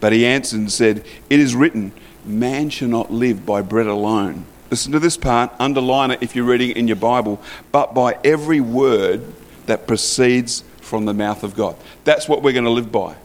But 0.00 0.12
he 0.12 0.24
answered 0.24 0.60
and 0.60 0.72
said, 0.72 1.04
It 1.28 1.40
is 1.40 1.54
written, 1.54 1.92
man 2.28 2.70
shall 2.70 2.88
not 2.88 3.10
live 3.10 3.44
by 3.44 3.62
bread 3.62 3.86
alone. 3.86 4.44
Listen 4.70 4.92
to 4.92 4.98
this 4.98 5.16
part, 5.16 5.50
underline 5.58 6.10
it 6.10 6.22
if 6.22 6.36
you're 6.36 6.44
reading 6.44 6.70
it 6.70 6.76
in 6.76 6.86
your 6.86 6.96
Bible, 6.96 7.40
but 7.72 7.94
by 7.94 8.18
every 8.22 8.60
word 8.60 9.24
that 9.66 9.86
proceeds 9.86 10.62
from 10.80 11.04
the 11.04 11.14
mouth 11.14 11.42
of 11.42 11.54
God. 11.54 11.76
That's 12.04 12.28
what 12.28 12.42
we're 12.42 12.52
going 12.52 12.64
to 12.64 12.70
live 12.70 12.92
by. 12.92 13.16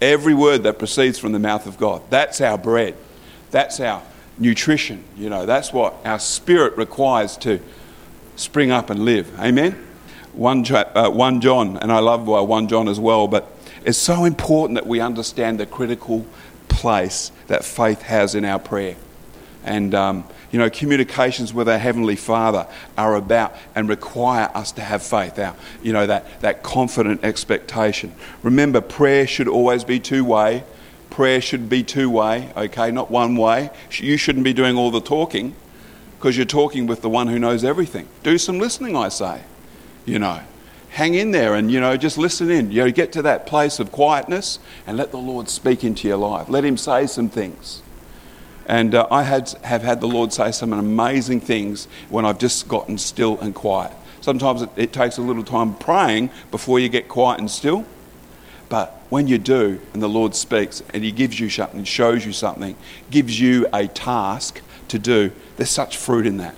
Every 0.00 0.34
word 0.34 0.62
that 0.62 0.78
proceeds 0.78 1.18
from 1.18 1.32
the 1.32 1.38
mouth 1.38 1.66
of 1.66 1.76
God. 1.78 2.02
That's 2.08 2.40
our 2.40 2.56
bread. 2.56 2.94
That's 3.50 3.80
our 3.80 4.02
nutrition. 4.38 5.04
You 5.16 5.28
know, 5.30 5.46
that's 5.46 5.72
what 5.72 5.94
our 6.04 6.18
spirit 6.18 6.76
requires 6.76 7.36
to 7.38 7.60
spring 8.36 8.70
up 8.70 8.90
and 8.90 9.00
live. 9.00 9.38
Amen? 9.40 9.72
1, 10.32 10.64
uh, 10.72 11.10
1 11.10 11.40
John, 11.40 11.76
and 11.78 11.90
I 11.90 11.98
love 11.98 12.28
uh, 12.28 12.42
1 12.42 12.68
John 12.68 12.88
as 12.88 13.00
well, 13.00 13.26
but 13.26 13.50
it's 13.84 13.98
so 13.98 14.24
important 14.24 14.76
that 14.76 14.86
we 14.86 15.00
understand 15.00 15.58
the 15.58 15.66
critical 15.66 16.26
place 16.78 17.32
that 17.48 17.64
faith 17.64 18.02
has 18.02 18.36
in 18.36 18.44
our 18.44 18.60
prayer. 18.60 18.94
And, 19.64 19.94
um, 19.94 20.24
you 20.52 20.58
know, 20.58 20.70
communications 20.70 21.52
with 21.52 21.68
our 21.68 21.78
Heavenly 21.78 22.14
Father 22.14 22.68
are 22.96 23.16
about 23.16 23.52
and 23.74 23.88
require 23.88 24.48
us 24.54 24.70
to 24.72 24.82
have 24.82 25.02
faith, 25.02 25.38
our, 25.38 25.56
you 25.82 25.92
know, 25.92 26.06
that, 26.06 26.40
that 26.40 26.62
confident 26.62 27.24
expectation. 27.24 28.14
Remember, 28.42 28.80
prayer 28.80 29.26
should 29.26 29.48
always 29.48 29.82
be 29.82 29.98
two 29.98 30.24
way 30.24 30.64
prayer 31.18 31.40
should 31.40 31.68
be 31.68 31.82
two 31.82 32.08
way, 32.08 32.48
okay, 32.56 32.92
not 32.92 33.10
one 33.10 33.34
way. 33.34 33.70
You 33.90 34.16
shouldn't 34.16 34.44
be 34.44 34.52
doing 34.52 34.76
all 34.76 34.92
the 34.92 35.00
talking 35.00 35.52
because 36.16 36.36
you're 36.36 36.46
talking 36.46 36.86
with 36.86 37.02
the 37.02 37.08
one 37.08 37.26
who 37.26 37.40
knows 37.40 37.64
everything. 37.64 38.06
Do 38.22 38.38
some 38.38 38.60
listening, 38.60 38.94
I 38.94 39.08
say. 39.08 39.42
You 40.04 40.20
know, 40.20 40.40
hang 40.90 41.14
in 41.14 41.30
there 41.30 41.54
and, 41.54 41.70
you 41.70 41.80
know, 41.80 41.96
just 41.96 42.18
listen 42.18 42.50
in. 42.50 42.70
You 42.70 42.84
know, 42.84 42.90
get 42.90 43.12
to 43.12 43.22
that 43.22 43.46
place 43.46 43.78
of 43.78 43.92
quietness 43.92 44.58
and 44.86 44.96
let 44.96 45.10
the 45.10 45.18
Lord 45.18 45.48
speak 45.48 45.84
into 45.84 46.08
your 46.08 46.16
life. 46.16 46.48
Let 46.48 46.64
Him 46.64 46.76
say 46.76 47.06
some 47.06 47.28
things. 47.28 47.82
And 48.66 48.94
uh, 48.94 49.06
I 49.10 49.22
had, 49.22 49.48
have 49.62 49.82
had 49.82 50.00
the 50.00 50.08
Lord 50.08 50.32
say 50.32 50.52
some 50.52 50.72
amazing 50.72 51.40
things 51.40 51.88
when 52.10 52.26
I've 52.26 52.38
just 52.38 52.68
gotten 52.68 52.98
still 52.98 53.40
and 53.40 53.54
quiet. 53.54 53.92
Sometimes 54.20 54.62
it, 54.62 54.70
it 54.76 54.92
takes 54.92 55.16
a 55.16 55.22
little 55.22 55.44
time 55.44 55.74
praying 55.74 56.30
before 56.50 56.78
you 56.78 56.88
get 56.88 57.08
quiet 57.08 57.40
and 57.40 57.50
still. 57.50 57.86
But 58.68 59.00
when 59.08 59.26
you 59.26 59.38
do, 59.38 59.80
and 59.94 60.02
the 60.02 60.08
Lord 60.08 60.34
speaks, 60.34 60.82
and 60.92 61.02
He 61.02 61.12
gives 61.12 61.40
you 61.40 61.48
something, 61.48 61.84
shows 61.84 62.26
you 62.26 62.32
something, 62.32 62.76
gives 63.10 63.40
you 63.40 63.66
a 63.72 63.88
task 63.88 64.60
to 64.88 64.98
do, 64.98 65.32
there's 65.56 65.70
such 65.70 65.96
fruit 65.96 66.26
in 66.26 66.36
that. 66.36 66.54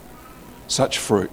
Such 0.67 0.99
fruit. 0.99 1.31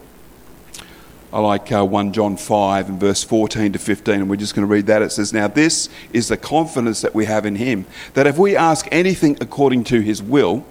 I 1.32 1.40
like 1.40 1.72
uh, 1.74 1.84
1 1.86 2.14
John 2.14 2.38
5 2.38 2.90
and 2.90 3.00
verse 3.00 3.24
14 3.24 3.74
to 3.74 3.80
15, 3.80 4.16
and 4.16 4.30
we're 4.30 4.38
just 4.38 4.56
going 4.56 4.66
to 4.66 4.72
read 4.72 4.86
that. 4.86 5.02
It 5.02 5.12
says, 5.12 5.34
Now 5.34 5.48
this 5.48 5.90
is 6.14 6.30
the 6.30 6.38
confidence 6.38 7.02
that 7.02 7.14
we 7.14 7.26
have 7.26 7.46
in 7.46 7.56
Him, 7.56 7.86
that 8.14 8.26
if 8.28 8.38
we 8.38 8.56
ask 8.56 8.88
anything 8.92 9.38
according 9.42 9.84
to 9.86 10.00
His 10.00 10.24
will, 10.24 10.66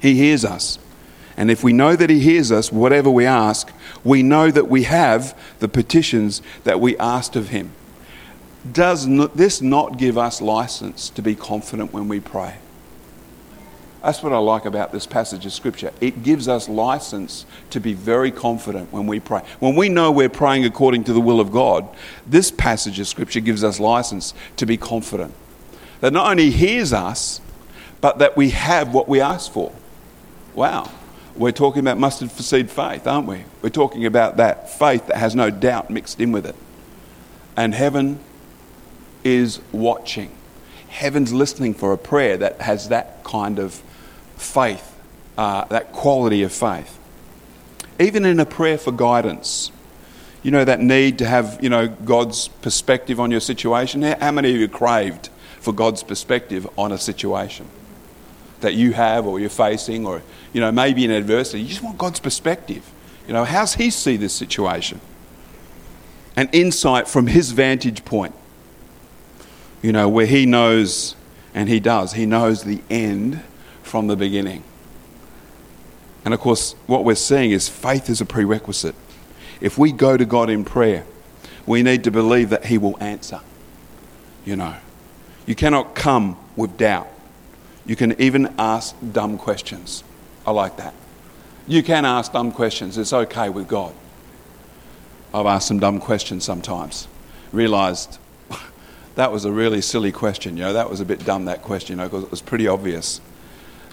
He 0.00 0.14
hears 0.14 0.44
us. 0.44 0.78
And 1.36 1.50
if 1.50 1.64
we 1.64 1.72
know 1.72 1.96
that 1.96 2.08
He 2.08 2.20
hears 2.20 2.52
us, 2.52 2.70
whatever 2.70 3.10
we 3.10 3.26
ask, 3.26 3.72
we 4.04 4.22
know 4.22 4.50
that 4.52 4.68
we 4.68 4.84
have 4.84 5.36
the 5.58 5.68
petitions 5.68 6.40
that 6.62 6.78
we 6.78 6.96
asked 6.98 7.34
of 7.34 7.48
Him. 7.48 7.72
Does 8.70 9.08
this 9.34 9.60
not 9.60 9.98
give 9.98 10.16
us 10.16 10.40
license 10.40 11.10
to 11.10 11.22
be 11.22 11.34
confident 11.34 11.92
when 11.92 12.06
we 12.06 12.20
pray? 12.20 12.58
That's 14.02 14.20
what 14.20 14.32
I 14.32 14.38
like 14.38 14.64
about 14.64 14.90
this 14.90 15.06
passage 15.06 15.46
of 15.46 15.52
Scripture. 15.52 15.92
It 16.00 16.24
gives 16.24 16.48
us 16.48 16.68
license 16.68 17.46
to 17.70 17.78
be 17.78 17.94
very 17.94 18.32
confident 18.32 18.92
when 18.92 19.06
we 19.06 19.20
pray. 19.20 19.42
When 19.60 19.76
we 19.76 19.88
know 19.88 20.10
we're 20.10 20.28
praying 20.28 20.64
according 20.64 21.04
to 21.04 21.12
the 21.12 21.20
will 21.20 21.38
of 21.38 21.52
God, 21.52 21.88
this 22.26 22.50
passage 22.50 22.98
of 22.98 23.06
Scripture 23.06 23.38
gives 23.38 23.62
us 23.62 23.78
license 23.78 24.34
to 24.56 24.66
be 24.66 24.76
confident. 24.76 25.34
That 26.00 26.12
not 26.12 26.28
only 26.28 26.50
hears 26.50 26.92
us, 26.92 27.40
but 28.00 28.18
that 28.18 28.36
we 28.36 28.50
have 28.50 28.92
what 28.92 29.08
we 29.08 29.20
ask 29.20 29.52
for. 29.52 29.72
Wow. 30.54 30.90
We're 31.36 31.52
talking 31.52 31.78
about 31.78 31.96
mustard 31.96 32.32
seed 32.32 32.70
faith, 32.70 33.06
aren't 33.06 33.28
we? 33.28 33.44
We're 33.62 33.70
talking 33.70 34.04
about 34.04 34.36
that 34.38 34.68
faith 34.68 35.06
that 35.06 35.16
has 35.16 35.36
no 35.36 35.48
doubt 35.48 35.90
mixed 35.90 36.20
in 36.20 36.32
with 36.32 36.44
it. 36.44 36.56
And 37.56 37.72
heaven 37.72 38.18
is 39.22 39.60
watching. 39.70 40.32
Heaven's 40.88 41.32
listening 41.32 41.72
for 41.72 41.92
a 41.92 41.98
prayer 41.98 42.36
that 42.38 42.60
has 42.60 42.88
that 42.88 43.22
kind 43.22 43.60
of 43.60 43.80
faith, 44.42 44.96
uh, 45.36 45.64
that 45.66 45.92
quality 45.92 46.42
of 46.42 46.52
faith. 46.52 46.98
Even 47.98 48.24
in 48.24 48.40
a 48.40 48.46
prayer 48.46 48.78
for 48.78 48.92
guidance, 48.92 49.70
you 50.42 50.50
know, 50.50 50.64
that 50.64 50.80
need 50.80 51.18
to 51.18 51.26
have, 51.26 51.58
you 51.62 51.68
know, 51.68 51.88
God's 51.88 52.48
perspective 52.48 53.20
on 53.20 53.30
your 53.30 53.40
situation. 53.40 54.02
How 54.02 54.32
many 54.32 54.52
of 54.52 54.56
you 54.56 54.68
craved 54.68 55.28
for 55.60 55.72
God's 55.72 56.02
perspective 56.02 56.66
on 56.76 56.90
a 56.90 56.98
situation 56.98 57.68
that 58.60 58.74
you 58.74 58.92
have 58.92 59.26
or 59.26 59.38
you're 59.38 59.50
facing 59.50 60.06
or, 60.06 60.22
you 60.52 60.60
know, 60.60 60.72
maybe 60.72 61.04
in 61.04 61.10
adversity? 61.10 61.62
You 61.62 61.68
just 61.68 61.82
want 61.82 61.98
God's 61.98 62.18
perspective. 62.18 62.90
You 63.26 63.34
know, 63.34 63.44
how's 63.44 63.74
He 63.74 63.90
see 63.90 64.16
this 64.16 64.34
situation? 64.34 65.00
An 66.34 66.48
insight 66.52 67.06
from 67.06 67.28
His 67.28 67.52
vantage 67.52 68.04
point 68.04 68.34
you 69.82 69.90
know, 69.90 70.08
where 70.08 70.26
he 70.26 70.46
knows, 70.46 71.16
and 71.54 71.68
he 71.68 71.80
does, 71.80 72.12
he 72.12 72.24
knows 72.24 72.62
the 72.62 72.80
end 72.88 73.42
from 73.92 74.06
the 74.06 74.16
beginning. 74.16 74.64
And 76.24 76.32
of 76.32 76.40
course, 76.40 76.74
what 76.86 77.04
we're 77.04 77.14
seeing 77.14 77.50
is 77.50 77.68
faith 77.68 78.08
is 78.08 78.22
a 78.22 78.24
prerequisite. 78.24 78.94
If 79.60 79.76
we 79.76 79.92
go 79.92 80.16
to 80.16 80.24
God 80.24 80.48
in 80.48 80.64
prayer, 80.64 81.04
we 81.66 81.82
need 81.82 82.02
to 82.04 82.10
believe 82.10 82.48
that 82.48 82.64
He 82.64 82.78
will 82.78 82.96
answer. 83.02 83.40
You 84.46 84.56
know, 84.56 84.76
you 85.44 85.54
cannot 85.54 85.94
come 85.94 86.38
with 86.56 86.78
doubt. 86.78 87.06
You 87.84 87.94
can 87.94 88.18
even 88.18 88.54
ask 88.56 88.96
dumb 89.12 89.36
questions. 89.36 90.04
I 90.46 90.52
like 90.52 90.78
that. 90.78 90.94
You 91.66 91.82
can 91.82 92.06
ask 92.06 92.32
dumb 92.32 92.50
questions. 92.50 92.96
It's 92.96 93.12
okay 93.12 93.50
with 93.50 93.68
God. 93.68 93.92
I've 95.34 95.44
asked 95.44 95.68
some 95.68 95.80
dumb 95.80 96.00
questions 96.00 96.44
sometimes. 96.44 97.08
Realized 97.52 98.18
that 99.16 99.30
was 99.30 99.44
a 99.44 99.52
really 99.52 99.82
silly 99.82 100.12
question. 100.12 100.56
You 100.56 100.62
know, 100.64 100.72
that 100.72 100.88
was 100.88 101.00
a 101.00 101.04
bit 101.04 101.26
dumb, 101.26 101.44
that 101.44 101.60
question, 101.60 101.98
you 101.98 102.02
know, 102.02 102.08
because 102.08 102.24
it 102.24 102.30
was 102.30 102.40
pretty 102.40 102.66
obvious. 102.66 103.20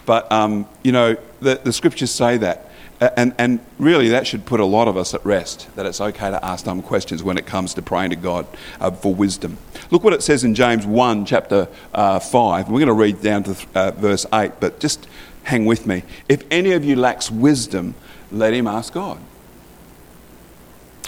But, 0.10 0.32
um, 0.32 0.68
you 0.82 0.92
know, 0.92 1.18
the, 1.40 1.62
the 1.64 1.72
scriptures 1.72 2.10
say 2.10 2.38
that. 2.38 2.68
And, 3.00 3.36
and 3.38 3.60
really, 3.78 4.10
that 4.10 4.26
should 4.26 4.44
put 4.44 4.60
a 4.60 4.66
lot 4.66 4.88
of 4.88 4.98
us 4.98 5.14
at 5.14 5.24
rest 5.24 5.70
that 5.76 5.86
it's 5.86 6.02
okay 6.02 6.32
to 6.32 6.44
ask 6.44 6.66
dumb 6.66 6.82
questions 6.82 7.22
when 7.22 7.38
it 7.38 7.46
comes 7.46 7.76
to 7.76 7.84
praying 7.84 8.10
to 8.10 8.16
God 8.16 8.48
uh, 8.82 8.90
for 8.90 9.14
wisdom. 9.14 9.60
Look 9.92 10.04
what 10.04 10.14
it 10.14 10.24
says 10.24 10.44
in 10.44 10.56
James 10.56 10.84
1, 10.84 11.26
chapter 11.26 11.68
uh, 11.94 12.18
5. 12.18 12.70
We're 12.70 12.80
going 12.80 12.88
to 12.88 12.94
read 12.94 13.22
down 13.22 13.44
to 13.44 13.56
uh, 13.76 13.92
verse 13.92 14.26
8, 14.34 14.54
but 14.60 14.80
just 14.80 15.08
hang 15.44 15.68
with 15.68 15.86
me. 15.86 16.02
If 16.28 16.44
any 16.50 16.72
of 16.72 16.84
you 16.84 16.96
lacks 16.96 17.30
wisdom, 17.30 17.94
let 18.32 18.56
him 18.56 18.66
ask 18.66 18.92
God 18.92 19.20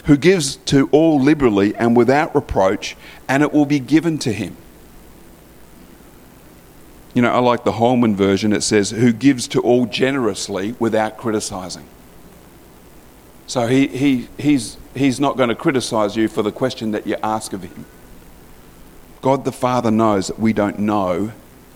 who 0.05 0.15
gives 0.15 0.57
to 0.57 0.89
all 0.91 1.19
liberally 1.19 1.75
and 1.75 1.97
without 1.97 2.35
reproach, 2.35 2.95
and 3.27 3.41
it 3.41 3.51
will 3.51 3.65
be 3.65 3.79
given 3.79 4.19
to 4.19 4.31
him. 4.31 4.57
You 7.13 7.21
know, 7.21 7.31
I 7.31 7.39
like 7.39 7.63
the 7.63 7.73
Holman 7.73 8.15
version. 8.15 8.53
It 8.53 8.61
says, 8.61 8.91
who 8.91 9.11
gives 9.11 9.47
to 9.49 9.61
all 9.61 9.85
generously 9.85 10.75
without 10.79 11.17
criticizing. 11.17 11.85
So 13.47 13.67
he, 13.67 13.87
he, 13.87 14.29
he's, 14.37 14.77
he's 14.95 15.19
not 15.19 15.35
going 15.35 15.49
to 15.49 15.55
criticize 15.55 16.15
you 16.15 16.29
for 16.29 16.41
the 16.41 16.53
question 16.53 16.91
that 16.91 17.05
you 17.05 17.17
ask 17.21 17.51
of 17.51 17.63
him. 17.63 17.85
God 19.21 19.43
the 19.43 19.51
Father 19.51 19.91
knows 19.91 20.27
that 20.27 20.39
we 20.39 20.53
don't 20.53 20.79
know 20.79 21.33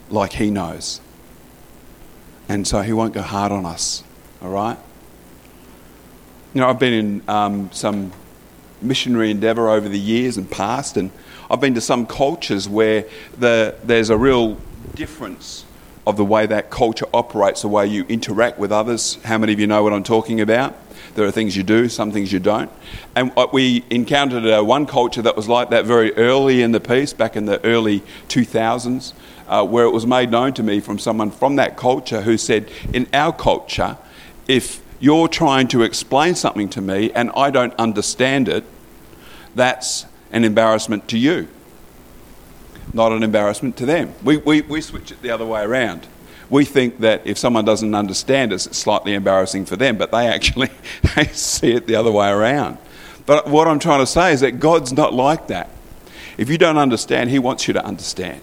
like 0.09 0.33
he 0.33 0.49
knows. 0.49 1.01
And 2.47 2.65
so 2.67 2.81
he 2.81 2.93
won't 2.93 3.13
go 3.13 3.21
hard 3.21 3.51
on 3.51 3.65
us, 3.65 4.03
all 4.41 4.51
right? 4.51 4.77
You 6.53 6.61
know, 6.61 6.69
I've 6.69 6.79
been 6.79 6.93
in 6.93 7.29
um, 7.29 7.71
some 7.73 8.13
missionary 8.81 9.31
endeavour 9.31 9.69
over 9.69 9.89
the 9.89 9.99
years 9.99 10.37
and 10.37 10.49
past, 10.49 10.95
and 10.95 11.11
I've 11.49 11.59
been 11.59 11.73
to 11.73 11.81
some 11.81 12.05
cultures 12.05 12.69
where 12.69 13.05
the, 13.37 13.75
there's 13.83 14.09
a 14.09 14.17
real 14.17 14.57
difference 14.85 15.65
of 16.07 16.17
the 16.17 16.25
way 16.25 16.45
that 16.45 16.69
culture 16.69 17.05
operates, 17.13 17.63
the 17.63 17.67
way 17.67 17.87
you 17.87 18.05
interact 18.07 18.59
with 18.59 18.71
others. 18.71 19.17
How 19.23 19.37
many 19.37 19.53
of 19.53 19.59
you 19.59 19.67
know 19.67 19.83
what 19.83 19.93
I'm 19.93 20.03
talking 20.03 20.39
about? 20.39 20.75
There 21.15 21.25
are 21.25 21.31
things 21.31 21.55
you 21.55 21.63
do, 21.63 21.89
some 21.89 22.11
things 22.11 22.31
you 22.31 22.39
don't. 22.39 22.69
And 23.15 23.31
we 23.51 23.83
encountered 23.89 24.45
uh, 24.45 24.61
one 24.63 24.85
culture 24.85 25.21
that 25.21 25.35
was 25.35 25.47
like 25.47 25.69
that 25.69 25.85
very 25.85 26.13
early 26.15 26.61
in 26.61 26.73
the 26.73 26.79
piece, 26.79 27.13
back 27.13 27.35
in 27.35 27.45
the 27.45 27.63
early 27.63 28.01
2000s, 28.27 29.13
uh, 29.47 29.65
where 29.65 29.85
it 29.85 29.91
was 29.91 30.05
made 30.05 30.29
known 30.29 30.53
to 30.53 30.63
me 30.63 30.79
from 30.79 30.99
someone 30.99 31.31
from 31.31 31.55
that 31.55 31.77
culture 31.77 32.21
who 32.21 32.37
said, 32.37 32.69
In 32.93 33.07
our 33.13 33.31
culture, 33.31 33.97
if 34.47 34.81
you're 34.99 35.27
trying 35.27 35.67
to 35.69 35.83
explain 35.83 36.35
something 36.35 36.69
to 36.69 36.81
me 36.81 37.11
and 37.13 37.31
I 37.35 37.49
don't 37.49 37.73
understand 37.75 38.49
it, 38.49 38.63
that's 39.55 40.05
an 40.31 40.43
embarrassment 40.43 41.07
to 41.09 41.17
you, 41.17 41.47
not 42.93 43.11
an 43.11 43.23
embarrassment 43.23 43.77
to 43.77 43.85
them. 43.85 44.13
We, 44.23 44.37
we, 44.37 44.61
we 44.61 44.81
switch 44.81 45.11
it 45.11 45.21
the 45.21 45.31
other 45.31 45.45
way 45.45 45.61
around. 45.61 46.07
We 46.49 46.65
think 46.65 46.99
that 46.99 47.25
if 47.25 47.37
someone 47.37 47.65
doesn't 47.65 47.95
understand 47.95 48.53
us, 48.53 48.67
it's 48.67 48.77
slightly 48.77 49.13
embarrassing 49.13 49.65
for 49.65 49.75
them, 49.75 49.97
but 49.97 50.11
they 50.11 50.27
actually 50.35 50.69
they 51.15 51.25
see 51.27 51.71
it 51.71 51.87
the 51.87 51.95
other 51.95 52.11
way 52.11 52.29
around. 52.29 52.77
But 53.25 53.47
what 53.47 53.67
I'm 53.67 53.79
trying 53.79 53.99
to 54.01 54.07
say 54.07 54.33
is 54.33 54.41
that 54.41 54.59
God's 54.59 54.93
not 54.93 55.13
like 55.13 55.47
that. 55.47 55.69
If 56.37 56.49
you 56.49 56.57
don't 56.57 56.77
understand, 56.77 57.29
He 57.29 57.39
wants 57.39 57.67
you 57.67 57.73
to 57.73 57.83
understand. 57.83 58.41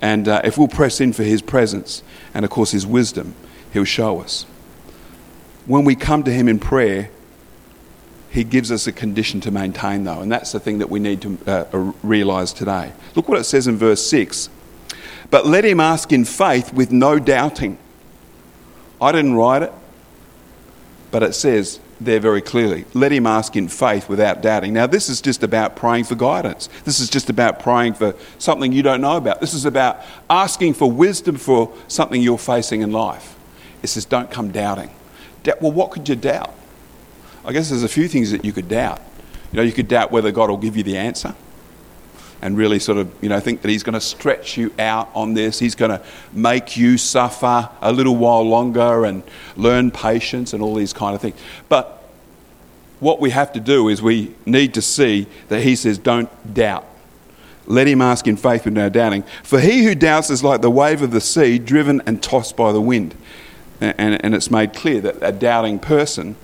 And 0.00 0.28
uh, 0.28 0.42
if 0.44 0.58
we'll 0.58 0.68
press 0.68 1.00
in 1.00 1.12
for 1.12 1.24
His 1.24 1.42
presence 1.42 2.02
and, 2.32 2.44
of 2.44 2.50
course, 2.50 2.70
His 2.70 2.86
wisdom, 2.86 3.34
He'll 3.72 3.84
show 3.84 4.20
us 4.20 4.46
when 5.66 5.84
we 5.84 5.96
come 5.96 6.22
to 6.24 6.30
Him 6.30 6.48
in 6.48 6.58
prayer, 6.58 7.10
He 8.34 8.42
gives 8.42 8.72
us 8.72 8.88
a 8.88 8.92
condition 8.92 9.40
to 9.42 9.52
maintain, 9.52 10.02
though, 10.02 10.20
and 10.20 10.30
that's 10.30 10.50
the 10.50 10.58
thing 10.58 10.78
that 10.78 10.90
we 10.90 10.98
need 10.98 11.22
to 11.22 11.38
uh, 11.46 11.92
realize 12.02 12.52
today. 12.52 12.92
Look 13.14 13.28
what 13.28 13.38
it 13.38 13.44
says 13.44 13.68
in 13.68 13.76
verse 13.76 14.04
6 14.08 14.50
But 15.30 15.46
let 15.46 15.64
him 15.64 15.78
ask 15.78 16.12
in 16.12 16.24
faith 16.24 16.72
with 16.72 16.90
no 16.90 17.20
doubting. 17.20 17.78
I 19.00 19.12
didn't 19.12 19.36
write 19.36 19.62
it, 19.62 19.72
but 21.12 21.22
it 21.22 21.34
says 21.34 21.78
there 22.00 22.18
very 22.18 22.42
clearly 22.42 22.86
let 22.92 23.12
him 23.12 23.24
ask 23.24 23.54
in 23.54 23.68
faith 23.68 24.08
without 24.08 24.42
doubting. 24.42 24.72
Now, 24.72 24.88
this 24.88 25.08
is 25.08 25.20
just 25.20 25.44
about 25.44 25.76
praying 25.76 26.02
for 26.02 26.16
guidance. 26.16 26.68
This 26.84 26.98
is 26.98 27.08
just 27.08 27.30
about 27.30 27.60
praying 27.60 27.94
for 27.94 28.16
something 28.38 28.72
you 28.72 28.82
don't 28.82 29.00
know 29.00 29.16
about. 29.16 29.40
This 29.40 29.54
is 29.54 29.64
about 29.64 30.00
asking 30.28 30.74
for 30.74 30.90
wisdom 30.90 31.36
for 31.36 31.72
something 31.86 32.20
you're 32.20 32.36
facing 32.36 32.80
in 32.80 32.90
life. 32.90 33.36
It 33.84 33.86
says 33.86 34.04
don't 34.04 34.28
come 34.28 34.50
doubting. 34.50 34.90
Well, 35.60 35.70
what 35.70 35.92
could 35.92 36.08
you 36.08 36.16
doubt? 36.16 36.52
I 37.44 37.52
guess 37.52 37.68
there's 37.68 37.82
a 37.82 37.88
few 37.88 38.08
things 38.08 38.30
that 38.30 38.44
you 38.44 38.52
could 38.52 38.68
doubt. 38.68 39.00
You 39.52 39.58
know, 39.58 39.62
you 39.62 39.72
could 39.72 39.88
doubt 39.88 40.10
whether 40.10 40.32
God 40.32 40.50
will 40.50 40.56
give 40.56 40.76
you 40.76 40.82
the 40.82 40.96
answer. 40.96 41.34
and 42.44 42.58
really 42.58 42.78
sort 42.78 42.98
of, 42.98 43.10
you 43.22 43.28
know, 43.30 43.40
think 43.40 43.62
that 43.62 43.70
he's 43.70 43.82
going 43.82 43.94
to 43.94 44.00
stretch 44.02 44.58
you 44.58 44.70
out 44.78 45.08
on 45.14 45.32
this. 45.32 45.58
He's 45.58 45.74
going 45.74 45.90
to 45.90 46.02
make 46.30 46.76
you 46.76 46.98
suffer 46.98 47.70
a 47.80 47.90
little 47.90 48.16
while 48.16 48.42
longer 48.42 49.06
and 49.06 49.22
learn 49.56 49.90
patience 49.90 50.52
and 50.52 50.62
all 50.62 50.74
these 50.74 50.92
kind 50.92 51.14
of 51.14 51.22
things. 51.22 51.40
But 51.70 52.04
what 53.00 53.18
we 53.18 53.30
have 53.30 53.54
to 53.54 53.60
do 53.60 53.88
is 53.88 54.02
we 54.02 54.34
need 54.44 54.74
to 54.74 54.82
see 54.82 55.26
that 55.48 55.62
he 55.62 55.74
says, 55.74 55.96
don't 55.96 56.28
doubt. 56.52 56.86
Let 57.66 57.86
him 57.86 58.02
ask 58.02 58.26
in 58.26 58.36
faith 58.36 58.66
with 58.66 58.74
no 58.74 58.90
doubting. 58.90 59.22
For 59.42 59.58
he 59.58 59.84
who 59.84 59.94
doubts 59.94 60.28
is 60.28 60.44
like 60.44 60.60
the 60.60 60.70
wave 60.70 61.00
of 61.00 61.12
the 61.12 61.22
sea, 61.22 61.58
driven 61.58 62.02
and 62.04 62.22
tossed 62.22 62.58
by 62.58 62.72
the 62.72 62.80
wind. 62.80 63.14
And, 63.80 64.22
and 64.22 64.34
it's 64.34 64.50
made 64.50 64.74
clear 64.74 65.00
that 65.00 65.16
a 65.22 65.32
doubting 65.32 65.78
person 65.78 66.36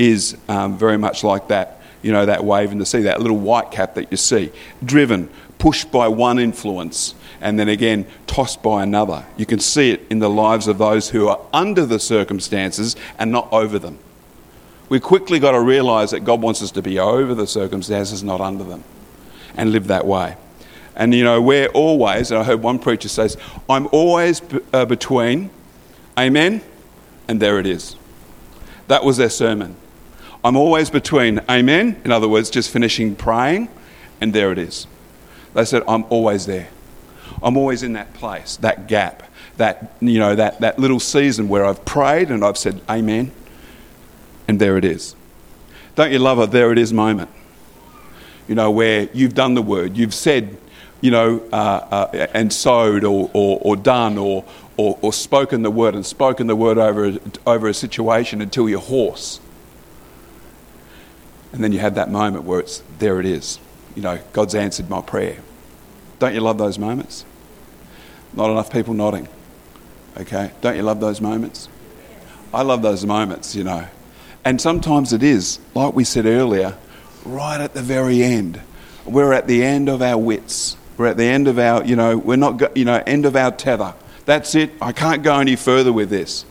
is 0.00 0.34
um, 0.48 0.78
very 0.78 0.96
much 0.96 1.22
like 1.22 1.48
that, 1.48 1.78
you 2.00 2.10
know, 2.10 2.24
that 2.24 2.42
wave 2.42 2.72
in 2.72 2.78
the 2.78 2.86
sea, 2.86 3.02
that 3.02 3.20
little 3.20 3.36
white 3.36 3.70
cap 3.70 3.94
that 3.96 4.10
you 4.10 4.16
see, 4.16 4.50
driven, 4.82 5.28
pushed 5.58 5.92
by 5.92 6.08
one 6.08 6.38
influence, 6.38 7.14
and 7.42 7.58
then 7.58 7.68
again 7.68 8.06
tossed 8.26 8.62
by 8.62 8.82
another. 8.82 9.26
You 9.36 9.44
can 9.44 9.58
see 9.60 9.90
it 9.90 10.00
in 10.08 10.18
the 10.18 10.30
lives 10.30 10.68
of 10.68 10.78
those 10.78 11.10
who 11.10 11.28
are 11.28 11.38
under 11.52 11.84
the 11.84 12.00
circumstances 12.00 12.96
and 13.18 13.30
not 13.30 13.52
over 13.52 13.78
them. 13.78 13.98
We 14.88 15.00
quickly 15.00 15.38
got 15.38 15.52
to 15.52 15.60
realize 15.60 16.12
that 16.12 16.20
God 16.20 16.40
wants 16.40 16.62
us 16.62 16.70
to 16.72 16.82
be 16.82 16.98
over 16.98 17.34
the 17.34 17.46
circumstances, 17.46 18.24
not 18.24 18.40
under 18.40 18.64
them, 18.64 18.82
and 19.54 19.70
live 19.70 19.86
that 19.88 20.06
way. 20.06 20.34
And 20.96 21.14
you 21.14 21.24
know, 21.24 21.42
we're 21.42 21.68
always, 21.68 22.30
and 22.30 22.40
I 22.40 22.44
heard 22.44 22.62
one 22.62 22.78
preacher 22.78 23.10
says, 23.10 23.36
I'm 23.68 23.86
always 23.92 24.40
b- 24.40 24.60
uh, 24.72 24.86
between, 24.86 25.50
amen, 26.18 26.62
and 27.28 27.38
there 27.38 27.58
it 27.58 27.66
is. 27.66 27.96
That 28.88 29.04
was 29.04 29.18
their 29.18 29.30
sermon. 29.30 29.76
I'm 30.42 30.56
always 30.56 30.88
between, 30.88 31.40
amen, 31.50 32.00
in 32.04 32.10
other 32.10 32.28
words, 32.28 32.48
just 32.48 32.70
finishing 32.70 33.14
praying, 33.14 33.68
and 34.20 34.32
there 34.32 34.52
it 34.52 34.58
is. 34.58 34.86
They 35.54 35.64
said, 35.64 35.82
I'm 35.86 36.04
always 36.04 36.46
there. 36.46 36.68
I'm 37.42 37.56
always 37.56 37.82
in 37.82 37.92
that 37.94 38.14
place, 38.14 38.56
that 38.58 38.86
gap, 38.86 39.22
that, 39.56 39.94
you 40.00 40.18
know, 40.18 40.34
that, 40.34 40.60
that 40.60 40.78
little 40.78 41.00
season 41.00 41.48
where 41.48 41.64
I've 41.64 41.84
prayed 41.84 42.30
and 42.30 42.44
I've 42.44 42.58
said, 42.58 42.80
amen, 42.88 43.32
and 44.48 44.60
there 44.60 44.76
it 44.76 44.84
is. 44.84 45.14
Don't 45.94 46.12
you 46.12 46.18
love 46.18 46.38
a 46.38 46.46
there 46.46 46.72
it 46.72 46.78
is 46.78 46.92
moment? 46.92 47.30
You 48.48 48.54
know, 48.54 48.70
where 48.70 49.08
you've 49.12 49.34
done 49.34 49.54
the 49.54 49.62
word, 49.62 49.96
you've 49.96 50.14
said, 50.14 50.56
you 51.00 51.10
know, 51.10 51.42
uh, 51.52 51.56
uh, 52.12 52.26
and 52.34 52.52
sowed 52.52 53.04
or, 53.04 53.30
or, 53.32 53.58
or 53.62 53.76
done 53.76 54.18
or, 54.18 54.44
or, 54.76 54.98
or, 55.02 55.12
spoken 55.12 55.62
the 55.62 55.70
word 55.70 55.94
and 55.94 56.04
spoken 56.04 56.46
the 56.46 56.56
word 56.56 56.78
over, 56.78 57.18
over 57.46 57.68
a 57.68 57.74
situation 57.74 58.40
until 58.40 58.68
you're 58.68 58.80
hoarse. 58.80 59.40
And 61.52 61.64
then 61.64 61.72
you 61.72 61.78
have 61.80 61.96
that 61.96 62.10
moment 62.10 62.44
where 62.44 62.60
it's 62.60 62.82
there 62.98 63.20
it 63.20 63.26
is. 63.26 63.58
You 63.94 64.02
know, 64.02 64.18
God's 64.32 64.54
answered 64.54 64.88
my 64.88 65.00
prayer. 65.02 65.38
Don't 66.18 66.34
you 66.34 66.40
love 66.40 66.58
those 66.58 66.78
moments? 66.78 67.24
Not 68.32 68.50
enough 68.50 68.72
people 68.72 68.94
nodding. 68.94 69.28
Okay? 70.16 70.52
Don't 70.60 70.76
you 70.76 70.82
love 70.82 71.00
those 71.00 71.20
moments? 71.20 71.68
I 72.52 72.62
love 72.62 72.82
those 72.82 73.04
moments, 73.04 73.54
you 73.54 73.64
know. 73.64 73.86
And 74.44 74.60
sometimes 74.60 75.12
it 75.12 75.22
is, 75.22 75.58
like 75.74 75.94
we 75.94 76.04
said 76.04 76.26
earlier, 76.26 76.76
right 77.24 77.60
at 77.60 77.74
the 77.74 77.82
very 77.82 78.22
end. 78.22 78.60
We're 79.04 79.32
at 79.32 79.46
the 79.46 79.64
end 79.64 79.88
of 79.88 80.02
our 80.02 80.18
wits. 80.18 80.76
We're 80.96 81.06
at 81.06 81.16
the 81.16 81.24
end 81.24 81.48
of 81.48 81.58
our, 81.58 81.84
you 81.84 81.96
know, 81.96 82.16
we're 82.16 82.36
not, 82.36 82.76
you 82.76 82.84
know, 82.84 83.02
end 83.06 83.26
of 83.26 83.36
our 83.36 83.50
tether. 83.50 83.94
That's 84.24 84.54
it. 84.54 84.70
I 84.80 84.92
can't 84.92 85.22
go 85.22 85.38
any 85.38 85.56
further 85.56 85.92
with 85.92 86.10
this. 86.10 86.44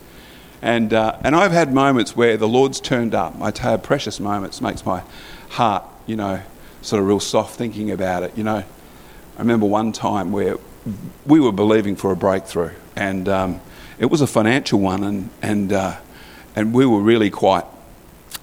And, 0.62 0.92
uh, 0.92 1.16
and 1.24 1.34
I've 1.34 1.52
had 1.52 1.72
moments 1.72 2.14
where 2.14 2.36
the 2.36 2.48
Lord's 2.48 2.80
turned 2.80 3.14
up. 3.14 3.34
I 3.40 3.52
have 3.60 3.82
precious 3.82 4.20
moments, 4.20 4.60
makes 4.60 4.84
my 4.84 5.02
heart, 5.50 5.84
you 6.06 6.16
know, 6.16 6.42
sort 6.82 7.00
of 7.00 7.08
real 7.08 7.20
soft 7.20 7.56
thinking 7.56 7.90
about 7.90 8.22
it. 8.22 8.36
You 8.36 8.44
know, 8.44 8.56
I 8.56 9.38
remember 9.38 9.66
one 9.66 9.92
time 9.92 10.32
where 10.32 10.56
we 11.26 11.40
were 11.40 11.52
believing 11.52 11.96
for 11.96 12.12
a 12.12 12.16
breakthrough, 12.16 12.72
and 12.96 13.28
um, 13.28 13.60
it 13.98 14.06
was 14.06 14.20
a 14.20 14.26
financial 14.26 14.80
one, 14.80 15.02
and, 15.02 15.30
and, 15.40 15.72
uh, 15.72 15.96
and 16.54 16.74
we 16.74 16.84
were 16.84 17.00
really 17.00 17.30
quite 17.30 17.64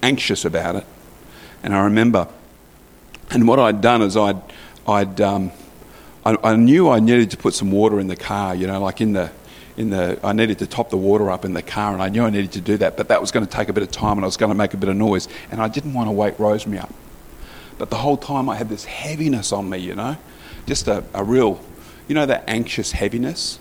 anxious 0.02 0.44
about 0.44 0.76
it. 0.76 0.86
And 1.62 1.74
I 1.74 1.84
remember, 1.84 2.28
and 3.30 3.46
what 3.46 3.58
I'd 3.58 3.80
done 3.80 4.02
is 4.02 4.16
I'd, 4.16 4.40
I'd 4.86 5.20
um, 5.20 5.52
I, 6.24 6.36
I, 6.42 6.56
knew 6.56 6.88
I 6.88 7.00
needed 7.00 7.30
to 7.30 7.36
put 7.36 7.54
some 7.54 7.70
water 7.70 7.98
in 7.98 8.06
the 8.06 8.16
car, 8.16 8.54
you 8.54 8.66
know, 8.66 8.80
like 8.80 9.00
in 9.00 9.14
the, 9.14 9.30
in 9.78 9.90
the, 9.90 10.18
I 10.24 10.32
needed 10.32 10.58
to 10.58 10.66
top 10.66 10.90
the 10.90 10.96
water 10.96 11.30
up 11.30 11.44
in 11.44 11.54
the 11.54 11.62
car, 11.62 11.92
and 11.92 12.02
I 12.02 12.08
knew 12.08 12.24
I 12.24 12.30
needed 12.30 12.50
to 12.52 12.60
do 12.60 12.76
that, 12.78 12.96
but 12.96 13.06
that 13.08 13.20
was 13.20 13.30
going 13.30 13.46
to 13.46 13.50
take 13.50 13.68
a 13.68 13.72
bit 13.72 13.84
of 13.84 13.92
time 13.92 14.18
and 14.18 14.24
I 14.24 14.26
was 14.26 14.36
going 14.36 14.50
to 14.50 14.56
make 14.56 14.74
a 14.74 14.76
bit 14.76 14.88
of 14.88 14.96
noise, 14.96 15.28
and 15.52 15.62
I 15.62 15.68
didn't 15.68 15.94
want 15.94 16.08
to 16.08 16.12
wake 16.12 16.36
Rosemary 16.40 16.80
up. 16.80 16.92
But 17.78 17.88
the 17.88 17.96
whole 17.96 18.16
time 18.16 18.48
I 18.48 18.56
had 18.56 18.68
this 18.68 18.84
heaviness 18.84 19.52
on 19.52 19.70
me, 19.70 19.78
you 19.78 19.94
know, 19.94 20.16
just 20.66 20.88
a, 20.88 21.04
a 21.14 21.22
real, 21.22 21.60
you 22.08 22.16
know, 22.16 22.26
that 22.26 22.42
anxious 22.48 22.90
heaviness. 22.90 23.60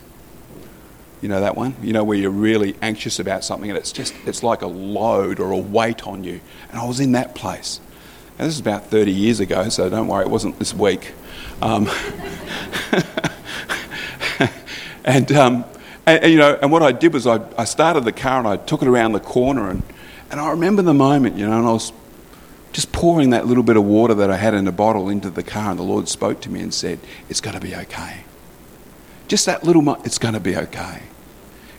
You 1.22 1.30
know 1.30 1.40
that 1.40 1.56
one? 1.56 1.76
You 1.84 1.94
know, 1.94 2.04
where 2.04 2.18
you're 2.18 2.32
really 2.32 2.76
anxious 2.82 3.20
about 3.20 3.44
something 3.44 3.70
and 3.70 3.78
it's 3.78 3.92
just, 3.92 4.16
it's 4.26 4.42
like 4.42 4.64
a 4.64 4.68
load 4.68 5.40
or 5.40 5.52
a 5.52 5.58
weight 5.58 6.08
on 6.08 6.24
you. 6.24 6.42
And 6.72 6.80
I 6.80 6.86
was 6.86 7.00
in 7.00 7.12
that 7.12 7.36
place. 7.36 7.80
And 8.40 8.48
this 8.48 8.56
is 8.56 8.60
about 8.60 8.88
30 8.88 9.12
years 9.12 9.40
ago, 9.40 9.70
so 9.70 9.88
don't 9.88 10.08
worry, 10.08 10.26
it 10.26 10.32
wasn't 10.32 10.58
this 10.58 10.74
week. 10.74 11.14
Um, 11.62 11.88
and, 15.06 15.32
um, 15.32 15.66
and, 16.08 16.24
and, 16.24 16.32
you 16.32 16.40
know, 16.40 16.58
and 16.62 16.72
what 16.72 16.82
I 16.82 16.94
did 16.94 17.14
was 17.14 17.28
I, 17.28 17.42
I 17.58 17.66
started 17.66 18.06
the 18.06 18.14
car 18.14 18.40
and 18.40 18.48
I 18.48 18.56
took 18.56 18.82
it 18.82 18.88
around 18.88 19.12
the 19.12 19.20
corner 19.20 19.70
and, 19.70 19.84
and 20.32 20.40
I 20.40 20.52
remember 20.52 20.82
the 20.82 20.94
moment, 20.94 21.36
you 21.36 21.46
know, 21.46 21.58
and 21.58 21.68
I 21.68 21.72
was 21.72 21.92
just 22.72 22.94
pouring 22.94 23.32
that 23.32 23.46
little 23.46 23.64
bit 23.64 23.76
of 23.76 23.84
water 23.84 24.14
that 24.14 24.32
I 24.32 24.38
had 24.38 24.54
in 24.54 24.68
a 24.68 24.72
bottle 24.72 25.10
into 25.10 25.30
the 25.30 25.44
car 25.44 25.70
and 25.72 25.78
the 25.78 25.84
Lord 25.84 26.08
spoke 26.08 26.40
to 26.42 26.50
me 26.50 26.62
and 26.62 26.74
said, 26.74 27.00
it's 27.30 27.42
going 27.42 27.56
to 27.56 27.62
be 27.62 27.76
okay. 27.76 28.22
Just 29.28 29.46
that 29.48 29.66
little, 29.66 29.82
mo- 29.82 30.02
it's 30.06 30.18
going 30.18 30.34
to 30.34 30.40
be 30.40 30.56
okay. 30.56 31.04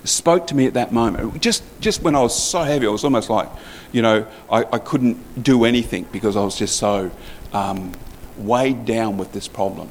It 0.05 0.09
spoke 0.09 0.47
to 0.49 0.55
me 0.55 0.67
at 0.67 0.75
that 0.75 0.93
moment. 0.93 1.41
Just, 1.41 1.65
just 1.81 2.03
when 2.03 2.15
I 2.15 2.21
was 2.21 2.37
so 2.37 2.63
heavy, 2.63 2.87
I 2.87 2.91
was 2.91 3.05
almost 3.05 3.31
like, 3.31 3.49
you 3.93 4.03
know, 4.03 4.27
I, 4.53 4.59
I 4.71 4.79
couldn't 4.79 5.43
do 5.43 5.65
anything 5.65 6.07
because 6.13 6.37
I 6.37 6.43
was 6.43 6.57
just 6.57 6.77
so 6.77 7.11
um, 7.55 7.93
weighed 8.37 8.85
down 8.85 9.17
with 9.17 9.33
this 9.33 9.49
problem. 9.49 9.89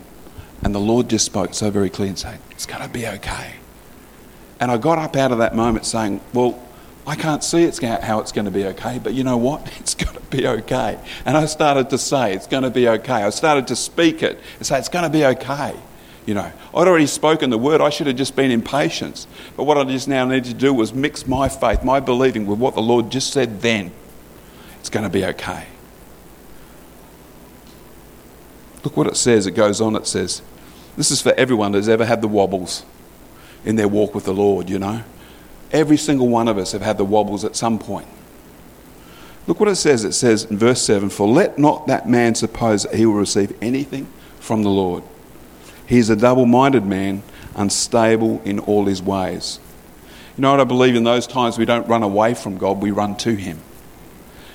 And 0.64 0.76
the 0.76 0.80
Lord 0.80 1.10
just 1.10 1.26
spoke 1.26 1.56
so 1.56 1.72
very 1.72 1.90
clear 1.90 2.10
and 2.10 2.20
said, 2.20 2.40
It's 2.52 2.66
going 2.68 2.84
to 2.84 2.90
be 2.90 3.08
okay. 3.08 3.56
And 4.60 4.72
I 4.72 4.78
got 4.78 4.98
up 4.98 5.16
out 5.16 5.32
of 5.32 5.38
that 5.38 5.56
moment 5.56 5.86
saying, 5.86 6.22
Well, 6.34 6.62
I 7.06 7.16
can't 7.16 7.44
see 7.44 7.64
it's 7.64 7.80
how 7.80 8.20
it's 8.20 8.32
going 8.32 8.46
to 8.46 8.52
be 8.52 8.66
okay, 8.66 9.00
but 9.00 9.14
you 9.14 9.24
know 9.24 9.38
what? 9.38 9.72
It's 9.80 9.94
going 9.94 10.16
to 10.16 10.22
be 10.24 10.46
okay. 10.46 11.00
And 11.26 11.38
I 11.38 11.46
started 11.46 11.90
to 11.92 11.98
say, 11.98 12.34
It's 12.34 12.48
going 12.48 12.64
to 12.64 12.70
be 12.70 12.88
okay. 12.90 13.24
I 13.24 13.30
started 13.30 13.68
to 13.68 13.76
speak 13.76 14.24
it 14.24 14.40
and 14.58 14.66
say, 14.66 14.80
It's 14.80 14.90
going 14.90 15.04
to 15.04 15.10
be 15.10 15.26
okay. 15.26 15.76
You 16.26 16.34
know, 16.34 16.52
I'd 16.76 16.88
already 16.88 17.08
spoken 17.08 17.50
the 17.52 17.58
word. 17.58 17.80
I 17.80 17.90
should 17.90 18.08
have 18.08 18.18
just 18.18 18.36
been 18.36 18.52
in 18.52 18.62
patience. 18.62 19.28
But 19.56 19.64
what 19.64 19.78
I 19.78 19.86
just 19.86 20.10
now 20.10 20.26
needed 20.26 20.44
to 20.46 20.54
do 20.54 20.74
was 20.74 20.94
mix 20.94 21.26
my 21.26 21.48
faith, 21.48 21.86
my 21.86 22.02
believing 22.02 22.46
with 22.46 22.60
what 22.60 22.76
the 22.76 22.82
Lord 22.82 23.10
just 23.10 23.32
said 23.32 23.62
then. 23.62 23.92
It's 24.82 24.90
going 24.90 25.06
to 25.06 25.10
be 25.10 25.24
okay. 25.24 25.68
Look 28.84 28.98
what 28.98 29.08
it 29.08 29.16
says. 29.16 29.48
It 29.48 29.52
goes 29.52 29.80
on, 29.80 29.96
it 29.96 30.06
says, 30.06 30.42
This 30.98 31.12
is 31.12 31.22
for 31.22 31.34
everyone 31.34 31.72
that's 31.72 31.88
ever 31.88 32.06
had 32.06 32.22
the 32.22 32.28
wobbles 32.28 32.84
in 33.68 33.76
their 33.76 33.88
walk 33.90 34.16
with 34.16 34.24
the 34.24 34.34
Lord, 34.34 34.70
you 34.70 34.80
know. 34.80 35.04
Every 35.74 35.98
single 35.98 36.30
one 36.30 36.48
of 36.48 36.58
us 36.58 36.72
have 36.72 36.82
had 36.82 36.98
the 36.98 37.04
wobbles 37.04 37.44
at 37.44 37.58
some 37.58 37.78
point. 37.78 38.08
Look 39.46 39.60
what 39.60 39.68
it 39.68 39.76
says. 39.76 40.06
It 40.06 40.14
says 40.14 40.46
in 40.46 40.58
verse 40.58 40.82
7 40.82 41.10
For 41.10 41.28
let 41.28 41.60
not 41.60 41.86
that 41.88 42.08
man 42.08 42.34
suppose 42.34 42.84
that 42.84 42.96
he 42.96 43.06
will 43.06 43.16
receive 43.16 43.56
anything 43.62 44.08
from 44.40 44.64
the 44.64 44.70
Lord. 44.70 45.04
He 45.86 45.98
is 45.98 46.10
a 46.10 46.16
double 46.16 46.46
minded 46.46 46.86
man, 46.86 47.24
unstable 47.56 48.42
in 48.46 48.60
all 48.60 48.86
his 48.86 49.02
ways. 49.02 49.60
You 50.38 50.44
know 50.44 50.52
what 50.52 50.62
I 50.62 50.66
believe 50.66 50.96
in 50.96 51.04
those 51.04 51.28
times 51.28 51.58
we 51.58 51.66
don't 51.66 51.88
run 51.90 52.04
away 52.04 52.36
from 52.36 52.58
God, 52.58 52.82
we 52.82 52.92
run 52.92 53.18
to 53.18 53.36
Him. 53.36 53.60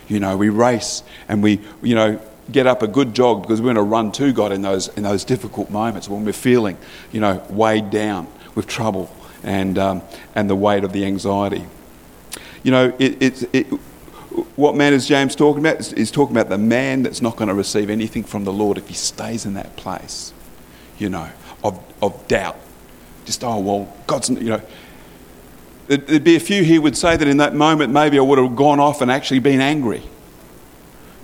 You 0.09 0.21
know, 0.21 0.39
we 0.39 0.49
race 0.49 1.03
and 1.29 1.43
we, 1.43 1.61
you 1.83 1.95
know, 1.95 2.21
get 2.51 2.67
up 2.67 2.83
a 2.83 2.87
good 2.87 3.15
jog 3.15 3.43
because 3.43 3.61
we're 3.61 3.75
going 3.75 3.77
to 3.77 3.83
run 3.83 4.13
to 4.13 4.33
God 4.33 4.53
in 4.53 4.63
those, 4.63 4.89
in 4.89 5.03
those 5.03 5.25
difficult 5.25 5.71
moments 5.71 6.09
when 6.09 6.25
we're 6.25 6.33
feeling, 6.33 6.79
you 7.13 7.21
know, 7.21 7.45
weighed 7.51 7.91
down 7.91 8.27
with 8.55 8.67
trouble 8.67 9.15
and, 9.43 9.79
um, 9.79 10.03
and 10.35 10.49
the 10.49 10.57
weight 10.57 10.85
of 10.85 10.93
the 10.93 11.05
anxiety. 11.05 11.65
You 12.63 12.71
know, 12.71 12.95
it, 12.99 13.23
it, 13.23 13.55
it, 13.55 13.67
what 14.57 14.77
man 14.77 14.93
is 14.93 15.07
James 15.07 15.35
talking 15.35 15.65
about? 15.65 15.85
He's 15.85 16.11
talking 16.11 16.37
about 16.37 16.49
the 16.49 16.59
man 16.59 17.03
that's 17.03 17.21
not 17.21 17.37
going 17.37 17.49
to 17.49 17.55
receive 17.55 17.91
anything 17.91 18.23
from 18.23 18.45
the 18.45 18.53
Lord 18.53 18.79
if 18.79 18.89
he 18.89 18.95
stays 18.95 19.45
in 19.45 19.55
that 19.55 19.77
place, 19.77 20.33
you 20.99 21.09
know, 21.09 21.31
of, 21.65 21.83
of 22.01 22.27
doubt. 22.29 22.59
Just, 23.25 23.45
oh, 23.45 23.59
well, 23.59 23.97
God's, 24.07 24.31
you 24.31 24.51
know. 24.51 24.63
There'd 25.89 26.25
be 26.25 26.37
a 26.37 26.41
few 26.41 26.63
here 26.63 26.81
would 26.81 26.97
say 26.97 27.17
that 27.17 27.29
in 27.29 27.39
that 27.39 27.55
moment 27.55 27.93
maybe 27.93 28.19
I 28.19 28.23
would 28.23 28.39
have 28.39 28.57
gone 28.57 28.81
off 28.81 29.03
and 29.03 29.11
actually 29.11 29.41
been 29.41 29.61
angry 29.61 30.03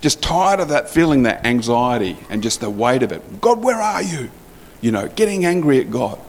just 0.00 0.22
tired 0.22 0.60
of 0.60 0.68
that 0.68 0.88
feeling, 0.88 1.24
that 1.24 1.44
anxiety, 1.44 2.16
and 2.30 2.42
just 2.42 2.60
the 2.60 2.70
weight 2.70 3.02
of 3.02 3.12
it. 3.12 3.40
God, 3.40 3.62
where 3.62 3.80
are 3.80 4.02
you? 4.02 4.30
You 4.80 4.92
know, 4.92 5.08
getting 5.08 5.44
angry 5.44 5.80
at 5.80 5.90
God. 5.90 6.20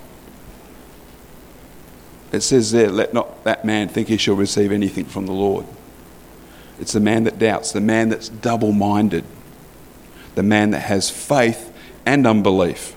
It 2.32 2.42
says 2.42 2.72
there, 2.72 2.90
let 2.90 3.14
not 3.14 3.44
that 3.44 3.66
man 3.66 3.88
think 3.88 4.08
he 4.08 4.18
shall 4.18 4.36
receive 4.36 4.72
anything 4.72 5.06
from 5.06 5.26
the 5.26 5.32
Lord. 5.32 5.66
It's 6.80 6.94
the 6.94 7.00
man 7.00 7.24
that 7.26 7.40
doubts, 7.40 7.72
the 7.72 7.82
man 7.82 8.10
that's 8.10 8.30
double 8.30 8.72
minded, 8.72 9.24
the 10.36 10.44
man 10.44 10.72
that 10.72 10.82
has 10.82 11.10
faith 11.10 11.74
and 12.06 12.26
unbelief. 12.26 12.96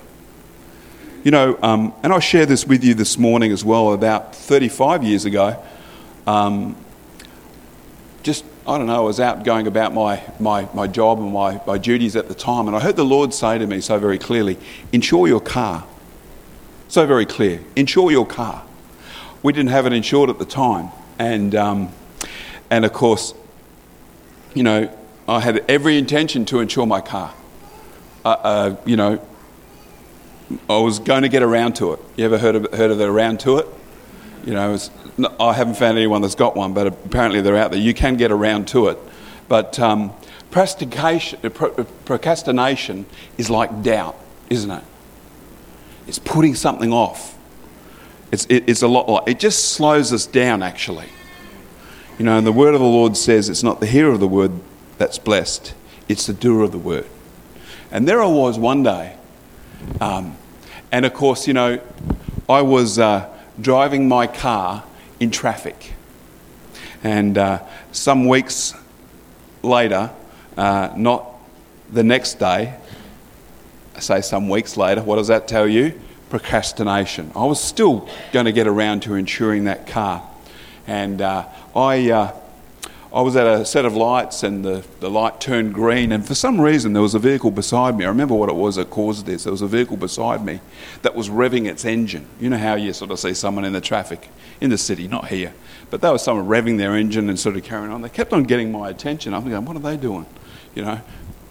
You 1.23 1.31
know, 1.31 1.57
um, 1.61 1.93
and 2.03 2.13
I'll 2.13 2.19
share 2.19 2.45
this 2.45 2.65
with 2.65 2.83
you 2.83 2.93
this 2.93 3.17
morning 3.17 3.51
as 3.51 3.63
well. 3.63 3.93
About 3.93 4.35
35 4.35 5.03
years 5.03 5.25
ago, 5.25 5.61
um, 6.27 6.75
just, 8.23 8.45
I 8.67 8.77
don't 8.77 8.87
know, 8.87 8.97
I 8.97 8.99
was 8.99 9.19
out 9.19 9.43
going 9.43 9.67
about 9.67 9.93
my, 9.93 10.21
my, 10.39 10.67
my 10.73 10.87
job 10.87 11.19
and 11.19 11.33
my, 11.33 11.61
my 11.65 11.77
duties 11.77 12.15
at 12.15 12.27
the 12.27 12.35
time, 12.35 12.67
and 12.67 12.75
I 12.75 12.79
heard 12.79 12.95
the 12.95 13.05
Lord 13.05 13.33
say 13.33 13.57
to 13.57 13.65
me 13.65 13.81
so 13.81 13.97
very 13.99 14.17
clearly 14.17 14.57
insure 14.91 15.27
your 15.27 15.41
car. 15.41 15.85
So 16.87 17.05
very 17.07 17.25
clear 17.25 17.61
insure 17.75 18.11
your 18.11 18.25
car. 18.25 18.63
We 19.43 19.53
didn't 19.53 19.71
have 19.71 19.85
it 19.85 19.93
insured 19.93 20.29
at 20.29 20.39
the 20.39 20.45
time, 20.45 20.89
and, 21.19 21.53
um, 21.53 21.91
and 22.69 22.85
of 22.85 22.93
course, 22.93 23.33
you 24.53 24.63
know, 24.63 24.89
I 25.27 25.41
had 25.41 25.65
every 25.69 25.97
intention 25.97 26.45
to 26.45 26.61
insure 26.61 26.85
my 26.85 27.01
car. 27.01 27.33
Uh, 28.25 28.29
uh, 28.29 28.75
you 28.85 28.95
know, 28.95 29.21
I 30.69 30.77
was 30.77 30.99
going 30.99 31.23
to 31.23 31.29
get 31.29 31.43
around 31.43 31.75
to 31.77 31.93
it. 31.93 31.99
You 32.15 32.25
ever 32.25 32.37
heard 32.37 32.55
of, 32.55 32.73
heard 32.73 32.91
of 32.91 32.97
the 32.97 33.05
around 33.05 33.39
to 33.41 33.57
it? 33.57 33.67
You 34.45 34.53
know, 34.53 34.77
I 35.39 35.53
haven't 35.53 35.75
found 35.75 35.97
anyone 35.97 36.21
that's 36.21 36.35
got 36.35 36.55
one, 36.55 36.73
but 36.73 36.87
apparently 36.87 37.41
they're 37.41 37.55
out 37.55 37.71
there. 37.71 37.79
You 37.79 37.93
can 37.93 38.17
get 38.17 38.31
around 38.31 38.67
to 38.69 38.87
it. 38.87 38.97
But 39.47 39.79
um, 39.79 40.11
procrastination 40.51 43.05
is 43.37 43.49
like 43.49 43.83
doubt, 43.83 44.17
isn't 44.49 44.71
it? 44.71 44.83
It's 46.07 46.19
putting 46.19 46.55
something 46.55 46.91
off. 46.91 47.37
It's, 48.33 48.47
it, 48.49 48.63
it's 48.65 48.81
a 48.81 48.87
lot 48.87 49.07
like, 49.07 49.27
it 49.27 49.39
just 49.39 49.73
slows 49.73 50.11
us 50.11 50.25
down, 50.25 50.63
actually. 50.63 51.05
You 52.17 52.25
know, 52.25 52.35
and 52.35 52.47
the 52.47 52.51
word 52.51 52.73
of 52.73 52.79
the 52.79 52.87
Lord 52.87 53.15
says 53.15 53.47
it's 53.47 53.61
not 53.61 53.79
the 53.79 53.85
hearer 53.85 54.11
of 54.11 54.19
the 54.19 54.27
word 54.27 54.53
that's 54.97 55.19
blessed, 55.19 55.75
it's 56.09 56.25
the 56.25 56.33
doer 56.33 56.63
of 56.63 56.71
the 56.71 56.79
word. 56.79 57.05
And 57.91 58.07
there 58.07 58.23
I 58.23 58.25
was 58.25 58.57
one 58.57 58.81
day, 58.81 59.15
um, 60.01 60.35
and 60.91 61.05
of 61.05 61.13
course, 61.13 61.47
you 61.47 61.53
know, 61.53 61.79
I 62.49 62.63
was 62.63 62.97
uh, 62.97 63.31
driving 63.61 64.07
my 64.07 64.25
car 64.25 64.83
in 65.19 65.29
traffic. 65.29 65.93
And 67.03 67.37
uh, 67.37 67.59
some 67.91 68.27
weeks 68.27 68.73
later, 69.61 70.09
uh, 70.57 70.91
not 70.97 71.35
the 71.91 72.03
next 72.03 72.39
day, 72.39 72.79
I 73.95 73.99
say 73.99 74.21
some 74.21 74.49
weeks 74.49 74.75
later, 74.75 75.03
what 75.03 75.17
does 75.17 75.27
that 75.27 75.47
tell 75.47 75.67
you? 75.67 76.01
Procrastination. 76.33 77.31
I 77.35 77.45
was 77.45 77.61
still 77.61 78.09
going 78.31 78.45
to 78.45 78.51
get 78.51 78.65
around 78.65 79.03
to 79.03 79.13
insuring 79.13 79.65
that 79.65 79.85
car. 79.85 80.27
And 80.87 81.21
uh, 81.21 81.45
I, 81.75 82.09
uh, 82.09 82.35
I 83.13 83.21
was 83.21 83.35
at 83.35 83.45
a 83.45 83.63
set 83.63 83.85
of 83.85 83.95
lights 83.95 84.41
and 84.41 84.65
the, 84.65 84.83
the 84.99 85.11
light 85.11 85.39
turned 85.39 85.75
green, 85.75 86.11
and 86.11 86.25
for 86.25 86.33
some 86.33 86.59
reason 86.59 86.93
there 86.93 87.03
was 87.03 87.13
a 87.13 87.19
vehicle 87.19 87.51
beside 87.51 87.95
me. 87.95 88.05
I 88.05 88.07
remember 88.07 88.33
what 88.33 88.49
it 88.49 88.55
was 88.55 88.77
that 88.77 88.89
caused 88.89 89.27
this. 89.27 89.43
There 89.43 89.51
was 89.51 89.61
a 89.61 89.67
vehicle 89.67 89.95
beside 89.95 90.43
me 90.43 90.59
that 91.03 91.13
was 91.13 91.29
revving 91.29 91.69
its 91.69 91.85
engine. 91.85 92.25
You 92.39 92.49
know 92.49 92.57
how 92.57 92.73
you 92.73 92.93
sort 92.93 93.11
of 93.11 93.19
see 93.19 93.35
someone 93.35 93.63
in 93.63 93.73
the 93.73 93.79
traffic 93.79 94.27
in 94.59 94.71
the 94.71 94.77
city, 94.79 95.07
not 95.07 95.27
here, 95.27 95.53
but 95.91 96.01
they 96.01 96.09
were 96.09 96.17
someone 96.17 96.47
revving 96.47 96.79
their 96.79 96.95
engine 96.95 97.29
and 97.29 97.39
sort 97.39 97.57
of 97.57 97.63
carrying 97.63 97.91
on. 97.91 98.01
They 98.01 98.09
kept 98.09 98.33
on 98.33 98.41
getting 98.45 98.71
my 98.71 98.89
attention. 98.89 99.35
I'm 99.35 99.43
thinking, 99.43 99.65
what 99.65 99.77
are 99.77 99.81
they 99.81 99.97
doing? 99.97 100.25
You 100.73 100.81
know, 100.81 101.01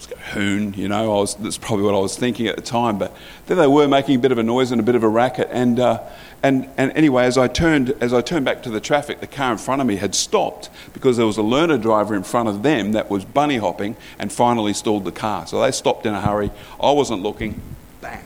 hoon, 0.07 0.75
you 0.75 0.89
know, 0.89 1.17
I 1.17 1.21
was, 1.21 1.35
that's 1.37 1.59
probably 1.59 1.85
what 1.85 1.95
I 1.95 1.99
was 1.99 2.17
thinking 2.17 2.47
at 2.47 2.57
the 2.57 2.63
time. 2.63 2.99
But 2.99 3.15
then 3.47 3.59
they 3.59 3.67
were 3.67 3.89
making 3.89 4.17
a 4.17 4.19
bit 4.19 4.33
of 4.33 4.39
a 4.39 4.43
noise 4.43 4.71
and 4.71 4.81
a 4.81 4.85
bit 4.85 4.95
of 4.95 5.03
a 5.03 5.09
racket. 5.09 5.49
And, 5.51 5.79
uh, 5.79 6.01
and, 6.43 6.69
and 6.77 6.93
anyway, 6.93 7.25
as 7.25 7.39
I, 7.39 7.49
turned, 7.49 7.91
as 8.01 8.13
I 8.13 8.21
turned 8.21 8.45
back 8.45 8.63
to 8.65 8.71
the 8.71 8.81
traffic, 8.81 9.21
the 9.21 9.27
car 9.27 9.53
in 9.53 9.59
front 9.59 9.81
of 9.81 9.87
me 9.87 9.97
had 9.97 10.15
stopped 10.15 10.71
because 10.93 11.17
there 11.17 11.27
was 11.27 11.37
a 11.37 11.43
learner 11.43 11.79
driver 11.79 12.15
in 12.15 12.23
front 12.23 12.49
of 12.49 12.63
them 12.63 12.93
that 12.93 13.11
was 13.11 13.25
bunny 13.25 13.59
hopping 13.59 13.97
and 14.19 14.33
finally 14.33 14.73
stalled 14.73 15.05
the 15.05 15.13
car. 15.13 15.47
So 15.47 15.61
they 15.61 15.71
stopped 15.71 16.07
in 16.07 16.15
a 16.15 16.21
hurry. 16.21 16.51
I 16.81 16.91
wasn't 16.93 17.23
looking, 17.23 17.61
bang, 18.01 18.25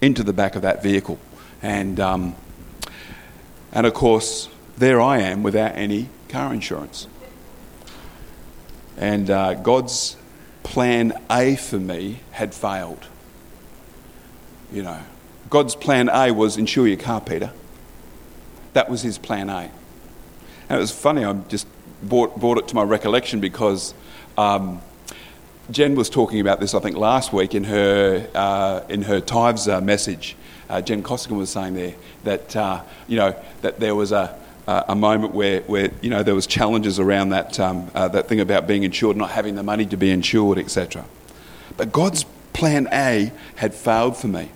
into 0.00 0.22
the 0.22 0.32
back 0.32 0.56
of 0.56 0.62
that 0.62 0.82
vehicle. 0.82 1.18
And, 1.62 1.98
um, 1.98 2.36
and 3.72 3.86
of 3.86 3.94
course, 3.94 4.48
there 4.76 5.00
I 5.00 5.18
am 5.18 5.42
without 5.42 5.74
any 5.74 6.08
car 6.28 6.54
insurance. 6.54 7.08
And 8.96 9.30
uh, 9.30 9.54
God's 9.54 10.16
plan 10.68 11.14
A 11.30 11.56
for 11.56 11.78
me 11.78 12.20
had 12.32 12.54
failed. 12.54 13.06
You 14.70 14.82
know, 14.82 15.00
God's 15.48 15.74
plan 15.74 16.10
A 16.10 16.30
was 16.30 16.58
insure 16.58 16.86
your 16.86 16.98
car, 16.98 17.22
Peter. 17.22 17.50
That 18.74 18.90
was 18.90 19.00
his 19.00 19.16
plan 19.16 19.48
A. 19.48 19.70
And 20.68 20.76
it 20.76 20.78
was 20.78 20.90
funny, 20.90 21.24
I 21.24 21.32
just 21.48 21.66
brought, 22.02 22.38
brought 22.38 22.58
it 22.58 22.68
to 22.68 22.74
my 22.74 22.82
recollection 22.82 23.40
because 23.40 23.94
um, 24.36 24.82
Jen 25.70 25.94
was 25.94 26.10
talking 26.10 26.38
about 26.38 26.60
this, 26.60 26.74
I 26.74 26.80
think, 26.80 26.96
last 26.96 27.32
week 27.32 27.54
in 27.54 27.64
her, 27.64 28.28
uh, 28.34 28.82
in 28.90 29.02
her 29.02 29.20
tithes 29.20 29.68
uh, 29.68 29.80
message. 29.80 30.36
Uh, 30.68 30.82
Jen 30.82 31.02
Costigan 31.02 31.38
was 31.38 31.48
saying 31.48 31.74
there 31.74 31.94
that, 32.24 32.54
uh, 32.54 32.82
you 33.06 33.16
know, 33.16 33.34
that 33.62 33.80
there 33.80 33.94
was 33.94 34.12
a, 34.12 34.38
uh, 34.68 34.84
a 34.88 34.94
moment 34.94 35.32
where, 35.32 35.62
where 35.62 35.90
you 36.02 36.10
know 36.10 36.22
there 36.22 36.34
was 36.34 36.46
challenges 36.46 37.00
around 37.00 37.30
that 37.30 37.58
um, 37.58 37.90
uh, 37.94 38.06
that 38.08 38.28
thing 38.28 38.38
about 38.38 38.66
being 38.66 38.82
insured, 38.82 39.16
not 39.16 39.30
having 39.30 39.54
the 39.54 39.62
money 39.62 39.86
to 39.86 39.96
be 39.96 40.10
insured, 40.10 40.58
etc. 40.58 41.06
But 41.78 41.90
God's 41.90 42.24
plan 42.52 42.86
A 42.92 43.32
had 43.56 43.72
failed 43.72 44.18
for 44.18 44.28
me, 44.28 44.50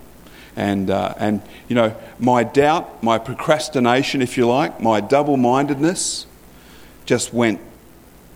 and 0.54 0.90
uh, 0.90 1.14
and 1.16 1.40
you 1.66 1.74
know 1.74 1.96
my 2.18 2.44
doubt, 2.44 3.02
my 3.02 3.16
procrastination, 3.16 4.20
if 4.20 4.36
you 4.36 4.46
like, 4.46 4.82
my 4.82 5.00
double-mindedness, 5.00 6.26
just 7.06 7.32
went 7.32 7.58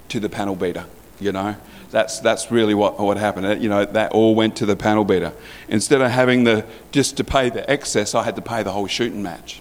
to 0.09 0.19
the 0.19 0.31
panel 0.31 0.57
beater. 0.57 0.87
You 1.21 1.33
know, 1.33 1.57
that's 1.91 2.21
that's 2.21 2.51
really 2.51 2.73
what 2.73 2.99
what 2.99 3.19
happened. 3.19 3.63
You 3.63 3.69
know, 3.69 3.85
that 3.85 4.13
all 4.13 4.35
went 4.35 4.57
to 4.57 4.67
the 4.67 4.77
panel 4.77 5.05
beater. 5.05 5.35
Instead 5.69 6.01
of 6.01 6.11
having 6.11 6.45
the 6.45 6.65
just 6.91 7.19
to 7.19 7.25
pay 7.25 7.51
the 7.51 7.71
excess, 7.71 8.15
I 8.15 8.23
had 8.23 8.35
to 8.37 8.43
pay 8.43 8.63
the 8.63 8.73
whole 8.73 8.87
shooting 8.87 9.23
match. 9.23 9.61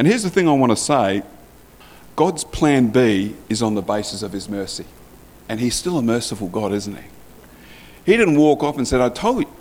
And 0.00 0.08
here's 0.08 0.22
the 0.22 0.30
thing 0.30 0.48
I 0.48 0.52
want 0.52 0.72
to 0.72 0.76
say 0.76 1.22
God's 2.16 2.42
plan 2.42 2.86
B 2.86 3.36
is 3.50 3.60
on 3.62 3.74
the 3.74 3.82
basis 3.82 4.22
of 4.22 4.32
his 4.32 4.48
mercy. 4.48 4.86
And 5.46 5.60
he's 5.60 5.74
still 5.74 5.98
a 5.98 6.02
merciful 6.02 6.48
God, 6.48 6.72
isn't 6.72 6.96
he? 6.96 7.04
He 8.06 8.16
didn't 8.16 8.38
walk 8.38 8.62
off 8.62 8.78
and 8.78 8.88
said, 8.88 9.02
I 9.02 9.10
told 9.10 9.42
you. 9.42 9.52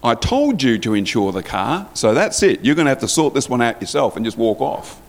I 0.00 0.14
told 0.14 0.62
you 0.62 0.78
to 0.78 0.94
insure 0.94 1.32
the 1.32 1.42
car, 1.42 1.88
so 1.92 2.14
that's 2.14 2.40
it. 2.44 2.64
You're 2.64 2.76
going 2.76 2.84
to 2.84 2.90
have 2.90 3.00
to 3.00 3.08
sort 3.08 3.34
this 3.34 3.48
one 3.48 3.60
out 3.60 3.80
yourself 3.80 4.14
and 4.14 4.24
just 4.24 4.38
walk 4.38 4.60
off. 4.60 5.02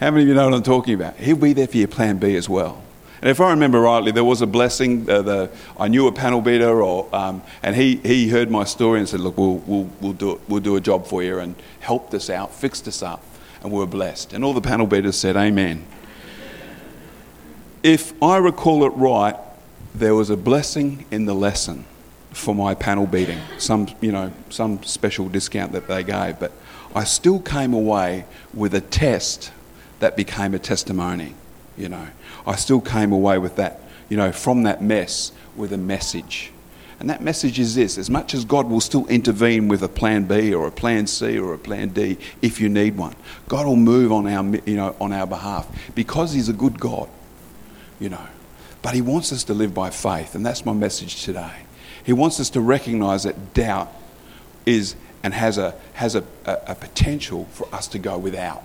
How 0.00 0.10
many 0.10 0.22
of 0.22 0.28
you 0.28 0.34
know 0.34 0.46
what 0.46 0.54
I'm 0.54 0.62
talking 0.62 0.94
about? 0.94 1.16
He'll 1.16 1.36
be 1.36 1.52
there 1.52 1.66
for 1.66 1.76
your 1.76 1.88
plan 1.88 2.16
B 2.16 2.34
as 2.34 2.48
well. 2.48 2.82
And 3.20 3.28
if 3.28 3.42
I 3.42 3.50
remember 3.50 3.82
rightly, 3.82 4.10
there 4.10 4.24
was 4.24 4.40
a 4.40 4.46
blessing. 4.46 5.10
Uh, 5.10 5.20
the, 5.20 5.50
I 5.78 5.88
knew 5.88 6.06
a 6.06 6.12
panel 6.12 6.40
beater, 6.40 6.82
or, 6.82 7.14
um, 7.14 7.42
and 7.62 7.76
he, 7.76 7.96
he 7.96 8.30
heard 8.30 8.50
my 8.50 8.64
story 8.64 9.00
and 9.00 9.08
said, 9.08 9.20
Look, 9.20 9.36
we'll, 9.36 9.56
we'll, 9.66 9.90
we'll, 10.00 10.12
do 10.14 10.32
it. 10.32 10.40
we'll 10.48 10.60
do 10.60 10.76
a 10.76 10.80
job 10.80 11.06
for 11.06 11.22
you 11.22 11.40
and 11.40 11.54
helped 11.80 12.14
us 12.14 12.30
out, 12.30 12.54
fixed 12.54 12.88
us 12.88 13.02
up 13.02 13.22
and 13.62 13.72
we 13.72 13.78
were 13.78 13.86
blessed. 13.86 14.32
And 14.32 14.44
all 14.44 14.52
the 14.52 14.60
panel 14.60 14.86
beaters 14.86 15.16
said, 15.16 15.36
Amen. 15.36 15.84
If 17.82 18.20
I 18.22 18.38
recall 18.38 18.84
it 18.84 18.90
right, 18.90 19.36
there 19.94 20.14
was 20.14 20.30
a 20.30 20.36
blessing 20.36 21.06
in 21.10 21.24
the 21.24 21.34
lesson 21.34 21.84
for 22.32 22.54
my 22.54 22.74
panel 22.74 23.06
beating, 23.06 23.40
some, 23.58 23.88
you 24.00 24.12
know, 24.12 24.32
some 24.50 24.82
special 24.82 25.28
discount 25.28 25.72
that 25.72 25.88
they 25.88 26.04
gave, 26.04 26.38
but 26.38 26.52
I 26.94 27.04
still 27.04 27.40
came 27.40 27.72
away 27.72 28.24
with 28.52 28.74
a 28.74 28.80
test 28.80 29.52
that 30.00 30.16
became 30.16 30.54
a 30.54 30.58
testimony, 30.58 31.34
you 31.76 31.88
know. 31.88 32.08
I 32.46 32.56
still 32.56 32.80
came 32.80 33.12
away 33.12 33.38
with 33.38 33.56
that, 33.56 33.80
you 34.08 34.16
know, 34.16 34.32
from 34.32 34.64
that 34.64 34.82
mess 34.82 35.32
with 35.56 35.72
a 35.72 35.78
message. 35.78 36.52
And 36.98 37.10
that 37.10 37.22
message 37.22 37.58
is 37.58 37.74
this 37.74 37.98
as 37.98 38.08
much 38.08 38.32
as 38.32 38.44
God 38.44 38.68
will 38.68 38.80
still 38.80 39.06
intervene 39.08 39.68
with 39.68 39.82
a 39.82 39.88
plan 39.88 40.24
B 40.24 40.54
or 40.54 40.66
a 40.66 40.72
plan 40.72 41.06
C 41.06 41.38
or 41.38 41.52
a 41.52 41.58
plan 41.58 41.90
D 41.90 42.16
if 42.40 42.60
you 42.60 42.68
need 42.68 42.96
one, 42.96 43.14
God 43.48 43.66
will 43.66 43.76
move 43.76 44.12
on 44.12 44.26
our, 44.26 44.44
you 44.64 44.76
know, 44.76 44.96
on 45.00 45.12
our 45.12 45.26
behalf 45.26 45.68
because 45.94 46.32
He's 46.32 46.48
a 46.48 46.54
good 46.54 46.80
God, 46.80 47.08
you 48.00 48.08
know. 48.08 48.26
But 48.80 48.94
He 48.94 49.02
wants 49.02 49.32
us 49.32 49.44
to 49.44 49.54
live 49.54 49.74
by 49.74 49.90
faith, 49.90 50.34
and 50.34 50.44
that's 50.44 50.64
my 50.64 50.72
message 50.72 51.22
today. 51.22 51.52
He 52.04 52.12
wants 52.12 52.40
us 52.40 52.50
to 52.50 52.60
recognize 52.60 53.24
that 53.24 53.52
doubt 53.52 53.92
is 54.64 54.96
and 55.22 55.34
has 55.34 55.58
a, 55.58 55.74
has 55.94 56.14
a, 56.14 56.24
a, 56.44 56.58
a 56.68 56.74
potential 56.76 57.46
for 57.46 57.68
us 57.74 57.88
to 57.88 57.98
go 57.98 58.16
without, 58.16 58.62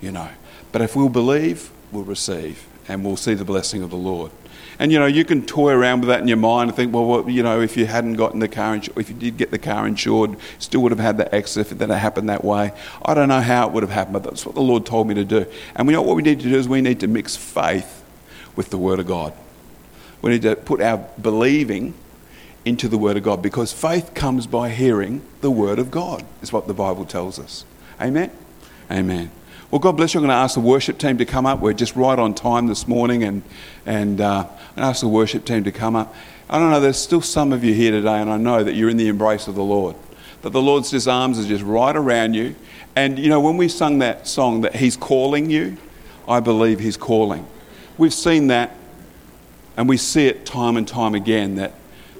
you 0.00 0.10
know. 0.10 0.30
But 0.72 0.80
if 0.80 0.96
we'll 0.96 1.10
believe, 1.10 1.70
we'll 1.92 2.04
receive, 2.04 2.66
and 2.88 3.04
we'll 3.04 3.18
see 3.18 3.34
the 3.34 3.44
blessing 3.44 3.82
of 3.82 3.90
the 3.90 3.96
Lord. 3.96 4.32
And 4.78 4.90
you 4.90 4.98
know, 4.98 5.06
you 5.06 5.24
can 5.24 5.44
toy 5.44 5.72
around 5.72 6.00
with 6.00 6.08
that 6.08 6.20
in 6.20 6.28
your 6.28 6.36
mind 6.36 6.70
and 6.70 6.76
think, 6.76 6.92
well, 6.92 7.06
well 7.06 7.30
you 7.30 7.42
know, 7.42 7.60
if 7.60 7.76
you 7.76 7.86
hadn't 7.86 8.14
gotten 8.14 8.40
the 8.40 8.48
car, 8.48 8.74
insured, 8.74 8.98
if 8.98 9.08
you 9.08 9.14
did 9.14 9.36
get 9.36 9.50
the 9.50 9.58
car 9.58 9.86
insured, 9.86 10.36
still 10.58 10.82
would 10.82 10.92
have 10.92 11.00
had 11.00 11.16
the 11.16 11.32
exit 11.34 11.66
if 11.66 11.72
it 11.72 11.80
had 11.80 11.90
happened 11.90 12.28
that 12.28 12.44
way. 12.44 12.72
I 13.04 13.14
don't 13.14 13.28
know 13.28 13.40
how 13.40 13.66
it 13.68 13.72
would 13.72 13.82
have 13.82 13.92
happened, 13.92 14.14
but 14.14 14.22
that's 14.24 14.44
what 14.44 14.54
the 14.54 14.60
Lord 14.60 14.84
told 14.86 15.08
me 15.08 15.14
to 15.14 15.24
do. 15.24 15.46
And 15.76 15.86
we 15.86 15.92
know 15.92 16.02
what 16.02 16.16
we 16.16 16.22
need 16.22 16.40
to 16.40 16.48
do 16.48 16.56
is 16.56 16.68
we 16.68 16.80
need 16.80 17.00
to 17.00 17.06
mix 17.06 17.36
faith 17.36 18.04
with 18.56 18.70
the 18.70 18.78
Word 18.78 18.98
of 18.98 19.06
God. 19.06 19.32
We 20.22 20.30
need 20.30 20.42
to 20.42 20.56
put 20.56 20.80
our 20.80 21.06
believing 21.20 21.94
into 22.64 22.88
the 22.88 22.98
Word 22.98 23.16
of 23.16 23.22
God 23.22 23.42
because 23.42 23.72
faith 23.72 24.14
comes 24.14 24.46
by 24.46 24.70
hearing 24.70 25.22
the 25.40 25.50
Word 25.50 25.78
of 25.78 25.90
God, 25.90 26.24
is 26.42 26.52
what 26.52 26.66
the 26.66 26.74
Bible 26.74 27.04
tells 27.04 27.38
us. 27.38 27.64
Amen? 28.00 28.30
Amen. 28.90 29.30
Well, 29.70 29.80
God 29.80 29.96
bless 29.96 30.14
you. 30.14 30.20
I'm 30.20 30.26
going 30.26 30.36
to 30.36 30.40
ask 30.40 30.54
the 30.54 30.60
worship 30.60 30.98
team 30.98 31.18
to 31.18 31.24
come 31.24 31.46
up. 31.46 31.58
We're 31.58 31.72
just 31.72 31.96
right 31.96 32.18
on 32.18 32.34
time 32.34 32.68
this 32.68 32.86
morning, 32.86 33.24
and, 33.24 33.42
and 33.84 34.20
uh, 34.20 34.46
ask 34.76 35.00
the 35.00 35.08
worship 35.08 35.44
team 35.44 35.64
to 35.64 35.72
come 35.72 35.96
up. 35.96 36.14
I 36.48 36.58
don't 36.58 36.70
know, 36.70 36.80
there's 36.80 36.98
still 36.98 37.22
some 37.22 37.52
of 37.52 37.64
you 37.64 37.74
here 37.74 37.90
today, 37.90 38.20
and 38.20 38.30
I 38.30 38.36
know 38.36 38.62
that 38.62 38.74
you're 38.74 38.90
in 38.90 38.96
the 38.96 39.08
embrace 39.08 39.48
of 39.48 39.54
the 39.54 39.64
Lord. 39.64 39.96
that 40.42 40.50
the 40.50 40.60
Lord's 40.60 40.90
just 40.90 41.08
arms 41.08 41.38
are 41.38 41.48
just 41.48 41.64
right 41.64 41.96
around 41.96 42.34
you. 42.34 42.54
And 42.94 43.18
you 43.18 43.28
know, 43.28 43.40
when 43.40 43.56
we 43.56 43.68
sung 43.68 44.00
that 44.00 44.26
song 44.28 44.60
that 44.60 44.76
He's 44.76 44.96
calling 44.96 45.48
you, 45.48 45.76
I 46.28 46.40
believe 46.40 46.80
He's 46.80 46.96
calling. 46.96 47.46
We've 47.96 48.14
seen 48.14 48.48
that 48.48 48.76
and 49.76 49.88
we 49.88 49.96
see 49.96 50.26
it 50.26 50.46
time 50.46 50.76
and 50.76 50.86
time 50.86 51.14
again 51.14 51.56
that 51.56 51.72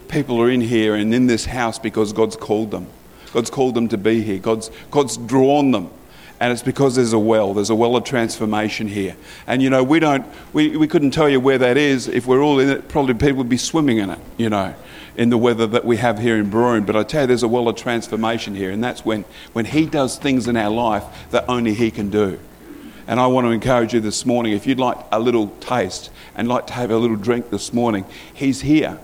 people 0.08 0.40
are 0.40 0.50
in 0.50 0.60
here 0.60 0.94
and 0.94 1.14
in 1.14 1.26
this 1.26 1.46
house 1.46 1.78
because 1.78 2.12
God's 2.12 2.36
called 2.36 2.70
them. 2.70 2.86
God's 3.32 3.50
called 3.50 3.74
them 3.74 3.88
to 3.88 3.98
be 3.98 4.22
here. 4.22 4.38
God's, 4.38 4.70
God's 4.90 5.16
drawn 5.16 5.70
them. 5.70 5.90
And 6.44 6.52
it's 6.52 6.62
because 6.62 6.96
there's 6.96 7.14
a 7.14 7.18
well. 7.18 7.54
There's 7.54 7.70
a 7.70 7.74
well 7.74 7.96
of 7.96 8.04
transformation 8.04 8.86
here. 8.86 9.16
And 9.46 9.62
you 9.62 9.70
know, 9.70 9.82
we 9.82 9.98
don't, 9.98 10.26
we, 10.52 10.76
we 10.76 10.86
couldn't 10.86 11.12
tell 11.12 11.26
you 11.26 11.40
where 11.40 11.56
that 11.56 11.78
is. 11.78 12.06
If 12.06 12.26
we're 12.26 12.42
all 12.42 12.58
in 12.58 12.68
it, 12.68 12.86
probably 12.86 13.14
people 13.14 13.36
would 13.36 13.48
be 13.48 13.56
swimming 13.56 13.96
in 13.96 14.10
it, 14.10 14.18
you 14.36 14.50
know, 14.50 14.74
in 15.16 15.30
the 15.30 15.38
weather 15.38 15.66
that 15.66 15.86
we 15.86 15.96
have 15.96 16.18
here 16.18 16.36
in 16.36 16.50
Broome. 16.50 16.84
But 16.84 16.96
I 16.96 17.02
tell 17.02 17.22
you, 17.22 17.28
there's 17.28 17.44
a 17.44 17.48
well 17.48 17.66
of 17.66 17.76
transformation 17.76 18.54
here. 18.54 18.70
And 18.70 18.84
that's 18.84 19.06
when, 19.06 19.24
when 19.54 19.64
He 19.64 19.86
does 19.86 20.18
things 20.18 20.46
in 20.46 20.54
our 20.54 20.68
life 20.68 21.04
that 21.30 21.46
only 21.48 21.72
He 21.72 21.90
can 21.90 22.10
do. 22.10 22.38
And 23.06 23.18
I 23.18 23.26
want 23.26 23.46
to 23.46 23.50
encourage 23.50 23.94
you 23.94 24.00
this 24.00 24.26
morning, 24.26 24.52
if 24.52 24.66
you'd 24.66 24.78
like 24.78 24.98
a 25.12 25.20
little 25.20 25.48
taste 25.60 26.10
and 26.34 26.46
like 26.46 26.66
to 26.66 26.74
have 26.74 26.90
a 26.90 26.98
little 26.98 27.16
drink 27.16 27.48
this 27.48 27.72
morning, 27.72 28.04
He's 28.34 28.60
here 28.60 28.98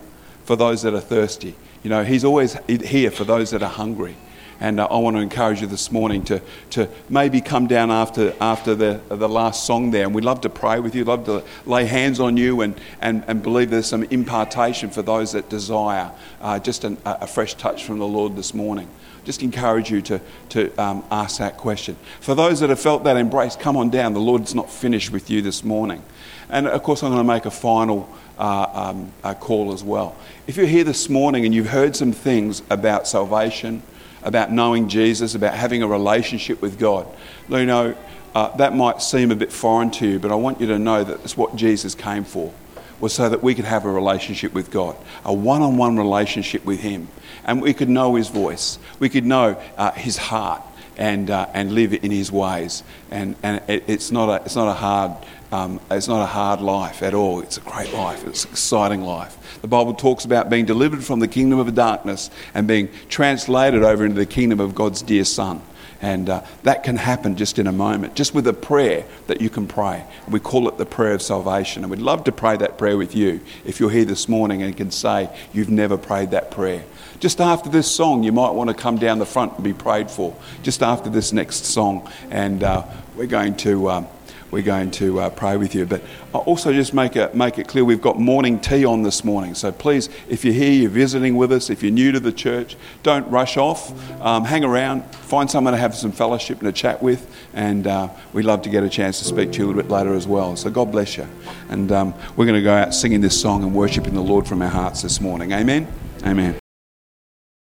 for 0.45 0.57
those 0.57 0.83
that 0.83 0.93
are 0.93 1.01
thirsty. 1.01 1.55
You 1.83 1.89
know, 1.89 2.05
He's 2.05 2.23
always 2.23 2.59
here 2.69 3.11
for 3.11 3.25
those 3.25 3.51
that 3.53 3.63
are 3.63 3.71
hungry. 3.71 4.17
And 4.61 4.79
uh, 4.79 4.87
I 4.91 4.99
want 4.99 5.17
to 5.17 5.23
encourage 5.23 5.63
you 5.63 5.67
this 5.67 5.91
morning 5.91 6.23
to, 6.25 6.43
to 6.71 6.89
maybe 7.09 7.41
come 7.41 7.67
down 7.67 7.91
after, 7.91 8.35
after 8.41 8.75
the, 8.75 9.01
the 9.09 9.29
last 9.29 9.65
song 9.65 9.91
there. 9.91 10.05
And 10.05 10.15
we'd 10.15 10.25
love 10.25 10.43
to 10.43 10.51
pray 10.51 10.81
with 10.81 10.95
you, 10.95 11.05
love 11.05 11.25
to 11.25 11.43
lay 11.67 11.87
hands 11.87 12.21
on 12.21 12.37
you 12.37 12.61
and, 12.61 12.79
and, 13.01 13.25
and 13.27 13.43
believe 13.43 13.71
there's 13.71 13.87
some 13.87 14.05
impartation 14.05 14.91
for 14.91 15.03
those 15.03 15.33
that 15.33 15.49
desire 15.49 16.13
uh, 16.41 16.59
just 16.59 16.85
an, 16.85 16.99
a 17.05 17.27
fresh 17.27 17.55
touch 17.55 17.85
from 17.85 17.99
the 17.99 18.07
Lord 18.07 18.37
this 18.37 18.55
morning 18.55 18.89
just 19.25 19.43
encourage 19.43 19.91
you 19.91 20.01
to, 20.01 20.21
to 20.49 20.75
um, 20.83 21.05
ask 21.11 21.39
that 21.39 21.57
question. 21.57 21.97
For 22.21 22.35
those 22.35 22.61
that 22.61 22.71
have 22.71 22.81
felt 22.81 23.05
that 23.05 23.17
embrace, 23.17 23.55
come 23.55 23.77
on 23.77 23.91
down. 23.91 24.15
The 24.15 24.21
Lord's 24.21 24.55
not 24.55 24.71
finished 24.71 25.13
with 25.13 25.31
you 25.31 25.43
this 25.43 25.63
morning. 25.63 26.03
And 26.49 26.67
of 26.67 26.83
course, 26.83 27.03
I'm 27.03 27.13
going 27.13 27.25
to 27.25 27.33
make 27.33 27.45
a 27.45 27.51
final 27.51 28.09
uh, 28.39 28.93
um, 29.23 29.35
call 29.35 29.73
as 29.73 29.85
well. 29.85 30.17
If 30.47 30.57
you're 30.57 30.67
here 30.67 30.85
this 30.85 31.09
morning 31.09 31.45
and 31.45 31.55
you've 31.55 31.69
heard 31.69 31.95
some 31.95 32.13
things 32.13 32.63
about 32.71 33.07
salvation, 33.07 33.83
about 34.23 34.53
knowing 34.53 34.89
Jesus, 34.89 35.35
about 35.35 35.55
having 35.55 35.83
a 35.83 35.87
relationship 35.87 36.61
with 36.61 36.79
God. 36.79 37.07
You 37.49 37.67
know, 37.67 37.97
uh, 38.35 38.57
that 38.57 38.75
might 38.75 39.03
seem 39.03 39.31
a 39.31 39.37
bit 39.37 39.53
foreign 39.53 39.91
to 39.93 40.07
you, 40.07 40.19
but 40.19 40.31
I 40.31 40.37
want 40.37 40.61
you 40.61 40.67
to 40.69 40.79
know 40.79 41.03
that 41.03 41.19
that's 41.19 41.37
what 41.37 41.57
Jesus 41.57 41.95
came 41.95 42.25
for, 42.25 42.53
was 43.01 43.13
so 43.13 43.29
that 43.29 43.43
we 43.43 43.55
could 43.55 43.65
have 43.65 43.85
a 43.85 43.91
relationship 43.91 44.53
with 44.53 44.71
God, 44.71 44.97
a 45.25 45.33
one 45.33 45.63
on 45.63 45.77
one 45.77 45.97
relationship 45.97 46.65
with 46.65 46.81
Him. 46.81 47.09
And 47.45 47.61
we 47.61 47.75
could 47.75 47.89
know 47.89 48.15
His 48.15 48.29
voice, 48.29 48.79
we 48.99 49.09
could 49.09 49.27
know 49.27 49.61
uh, 49.77 49.93
His 49.93 50.17
heart, 50.17 50.63
and, 50.97 51.31
uh, 51.31 51.49
and 51.55 51.73
live 51.73 51.95
in 51.95 52.11
His 52.11 52.31
ways. 52.31 52.85
And, 53.11 53.35
and 53.43 53.63
it, 53.69 53.85
it's, 53.89 54.13
not 54.13 54.29
a, 54.29 54.45
it's 54.45 54.55
not 54.55 54.69
a 54.69 54.75
hard 54.75 55.13
um, 55.53 55.81
it's 55.91 56.07
not 56.07 56.23
a 56.23 56.27
hard 56.27 56.61
life 56.61 57.03
at 57.03 57.13
all. 57.13 57.41
It's 57.41 57.57
a 57.57 57.61
great 57.61 57.93
life. 57.93 58.25
It's 58.27 58.45
an 58.45 58.51
exciting 58.51 59.03
life. 59.03 59.37
The 59.63 59.69
Bible 59.69 59.95
talks 59.95 60.25
about 60.25 60.49
being 60.49 60.65
delivered 60.65 61.05
from 61.05 61.19
the 61.19 61.29
kingdom 61.29 61.59
of 61.59 61.75
darkness 61.75 62.31
and 62.55 62.69
being 62.69 62.89
translated 63.09 63.83
over 63.83 64.05
into 64.05 64.17
the 64.17 64.27
kingdom 64.27 64.61
of 64.61 64.75
God's 64.75 65.03
dear 65.03 65.25
Son. 65.25 65.61
And 66.03 66.31
uh, 66.31 66.43
that 66.63 66.83
can 66.83 66.97
happen 66.97 67.37
just 67.37 67.59
in 67.59 67.67
a 67.67 67.73
moment, 67.73 68.15
just 68.15 68.33
with 68.33 68.47
a 68.47 68.55
prayer 68.55 69.05
that 69.27 69.43
you 69.43 69.51
can 69.51 69.67
pray. 69.67 70.05
We 70.29 70.41
call 70.41 70.67
it 70.69 70.79
the 70.79 70.87
prayer 70.87 71.13
of 71.13 71.21
salvation. 71.21 71.83
And 71.83 71.91
we'd 71.91 72.01
love 72.01 72.25
to 72.25 72.33
pray 72.33 72.57
that 72.57 72.79
prayer 72.79 72.97
with 72.97 73.15
you 73.15 73.41
if 73.67 73.81
you're 73.81 73.91
here 73.91 74.07
this 74.07 74.29
morning 74.29 74.63
and 74.63 74.75
can 74.75 74.91
say 74.91 75.29
you've 75.53 75.69
never 75.69 75.99
prayed 75.99 76.31
that 76.31 76.51
prayer. 76.51 76.85
Just 77.19 77.39
after 77.39 77.69
this 77.69 77.91
song, 77.91 78.23
you 78.23 78.33
might 78.33 78.53
want 78.53 78.69
to 78.69 78.75
come 78.75 78.97
down 78.97 79.19
the 79.19 79.27
front 79.27 79.57
and 79.57 79.65
be 79.65 79.75
prayed 79.75 80.11
for. 80.11 80.35
Just 80.63 80.83
after 80.83 81.11
this 81.11 81.35
next 81.35 81.67
song. 81.67 82.09
And 82.31 82.63
uh, 82.63 82.85
we're 83.17 83.27
going 83.27 83.57
to. 83.59 83.91
Um, 83.91 84.07
we're 84.51 84.63
going 84.63 84.91
to 84.93 85.21
uh, 85.21 85.31
pray 85.31 85.57
with 85.57 85.75
you. 85.75 85.87
But 85.87 86.03
also 86.33 86.73
just 86.73 86.95
make 86.95 87.17
it, 87.17 87.35
make 87.35 87.59
it 87.59 87.69
clear 87.69 87.85
we've 87.85 88.01
got 88.01 88.19
morning 88.19 88.61
tea 88.61 88.85
on 88.85 89.03
this 89.03 89.25
morning. 89.25 89.55
So 89.55 89.73
please, 89.73 90.09
if 90.29 90.45
you're 90.45 90.55
here, 90.55 90.73
you're 90.73 90.91
visiting 90.91 91.37
with 91.37 91.53
us, 91.53 91.71
if 91.71 91.83
you're 91.83 91.93
new 91.93 92.13
to 92.13 92.21
the 92.21 92.33
church, 92.33 92.77
don't 93.03 93.29
rush 93.31 93.57
off. 93.57 93.91
Um, 94.21 94.45
hang 94.45 94.65
around, 94.65 95.03
find 95.15 95.51
someone 95.51 95.73
to 95.73 95.79
have 95.79 95.95
some 95.95 96.13
fellowship 96.13 96.59
and 96.61 96.69
a 96.69 96.73
chat 96.73 97.03
with. 97.03 97.35
And 97.55 97.87
uh, 97.87 98.09
we'd 98.33 98.45
love 98.45 98.63
to 98.63 98.71
get 98.71 98.83
a 98.83 98.89
chance 98.89 99.19
to 99.21 99.25
speak 99.25 99.53
to 99.53 99.59
you 99.59 99.65
a 99.65 99.69
little 99.69 99.83
bit 99.83 99.91
later 99.91 100.15
as 100.15 100.27
well. 100.27 100.57
So 100.57 100.71
God 100.71 100.93
bless 100.93 101.17
you. 101.17 101.27
And 101.69 101.91
um, 101.93 102.15
we're 102.37 102.47
going 102.47 102.59
to 102.59 102.63
go 102.63 102.75
out 102.75 102.95
singing 102.95 103.21
this 103.21 103.41
song 103.41 103.63
and 103.63 103.75
worshiping 103.75 104.15
the 104.15 104.21
Lord 104.21 104.47
from 104.47 104.63
our 104.63 104.69
hearts 104.69 105.03
this 105.03 105.21
morning. 105.21 105.53
Amen. 105.53 105.87
Amen. 106.25 106.60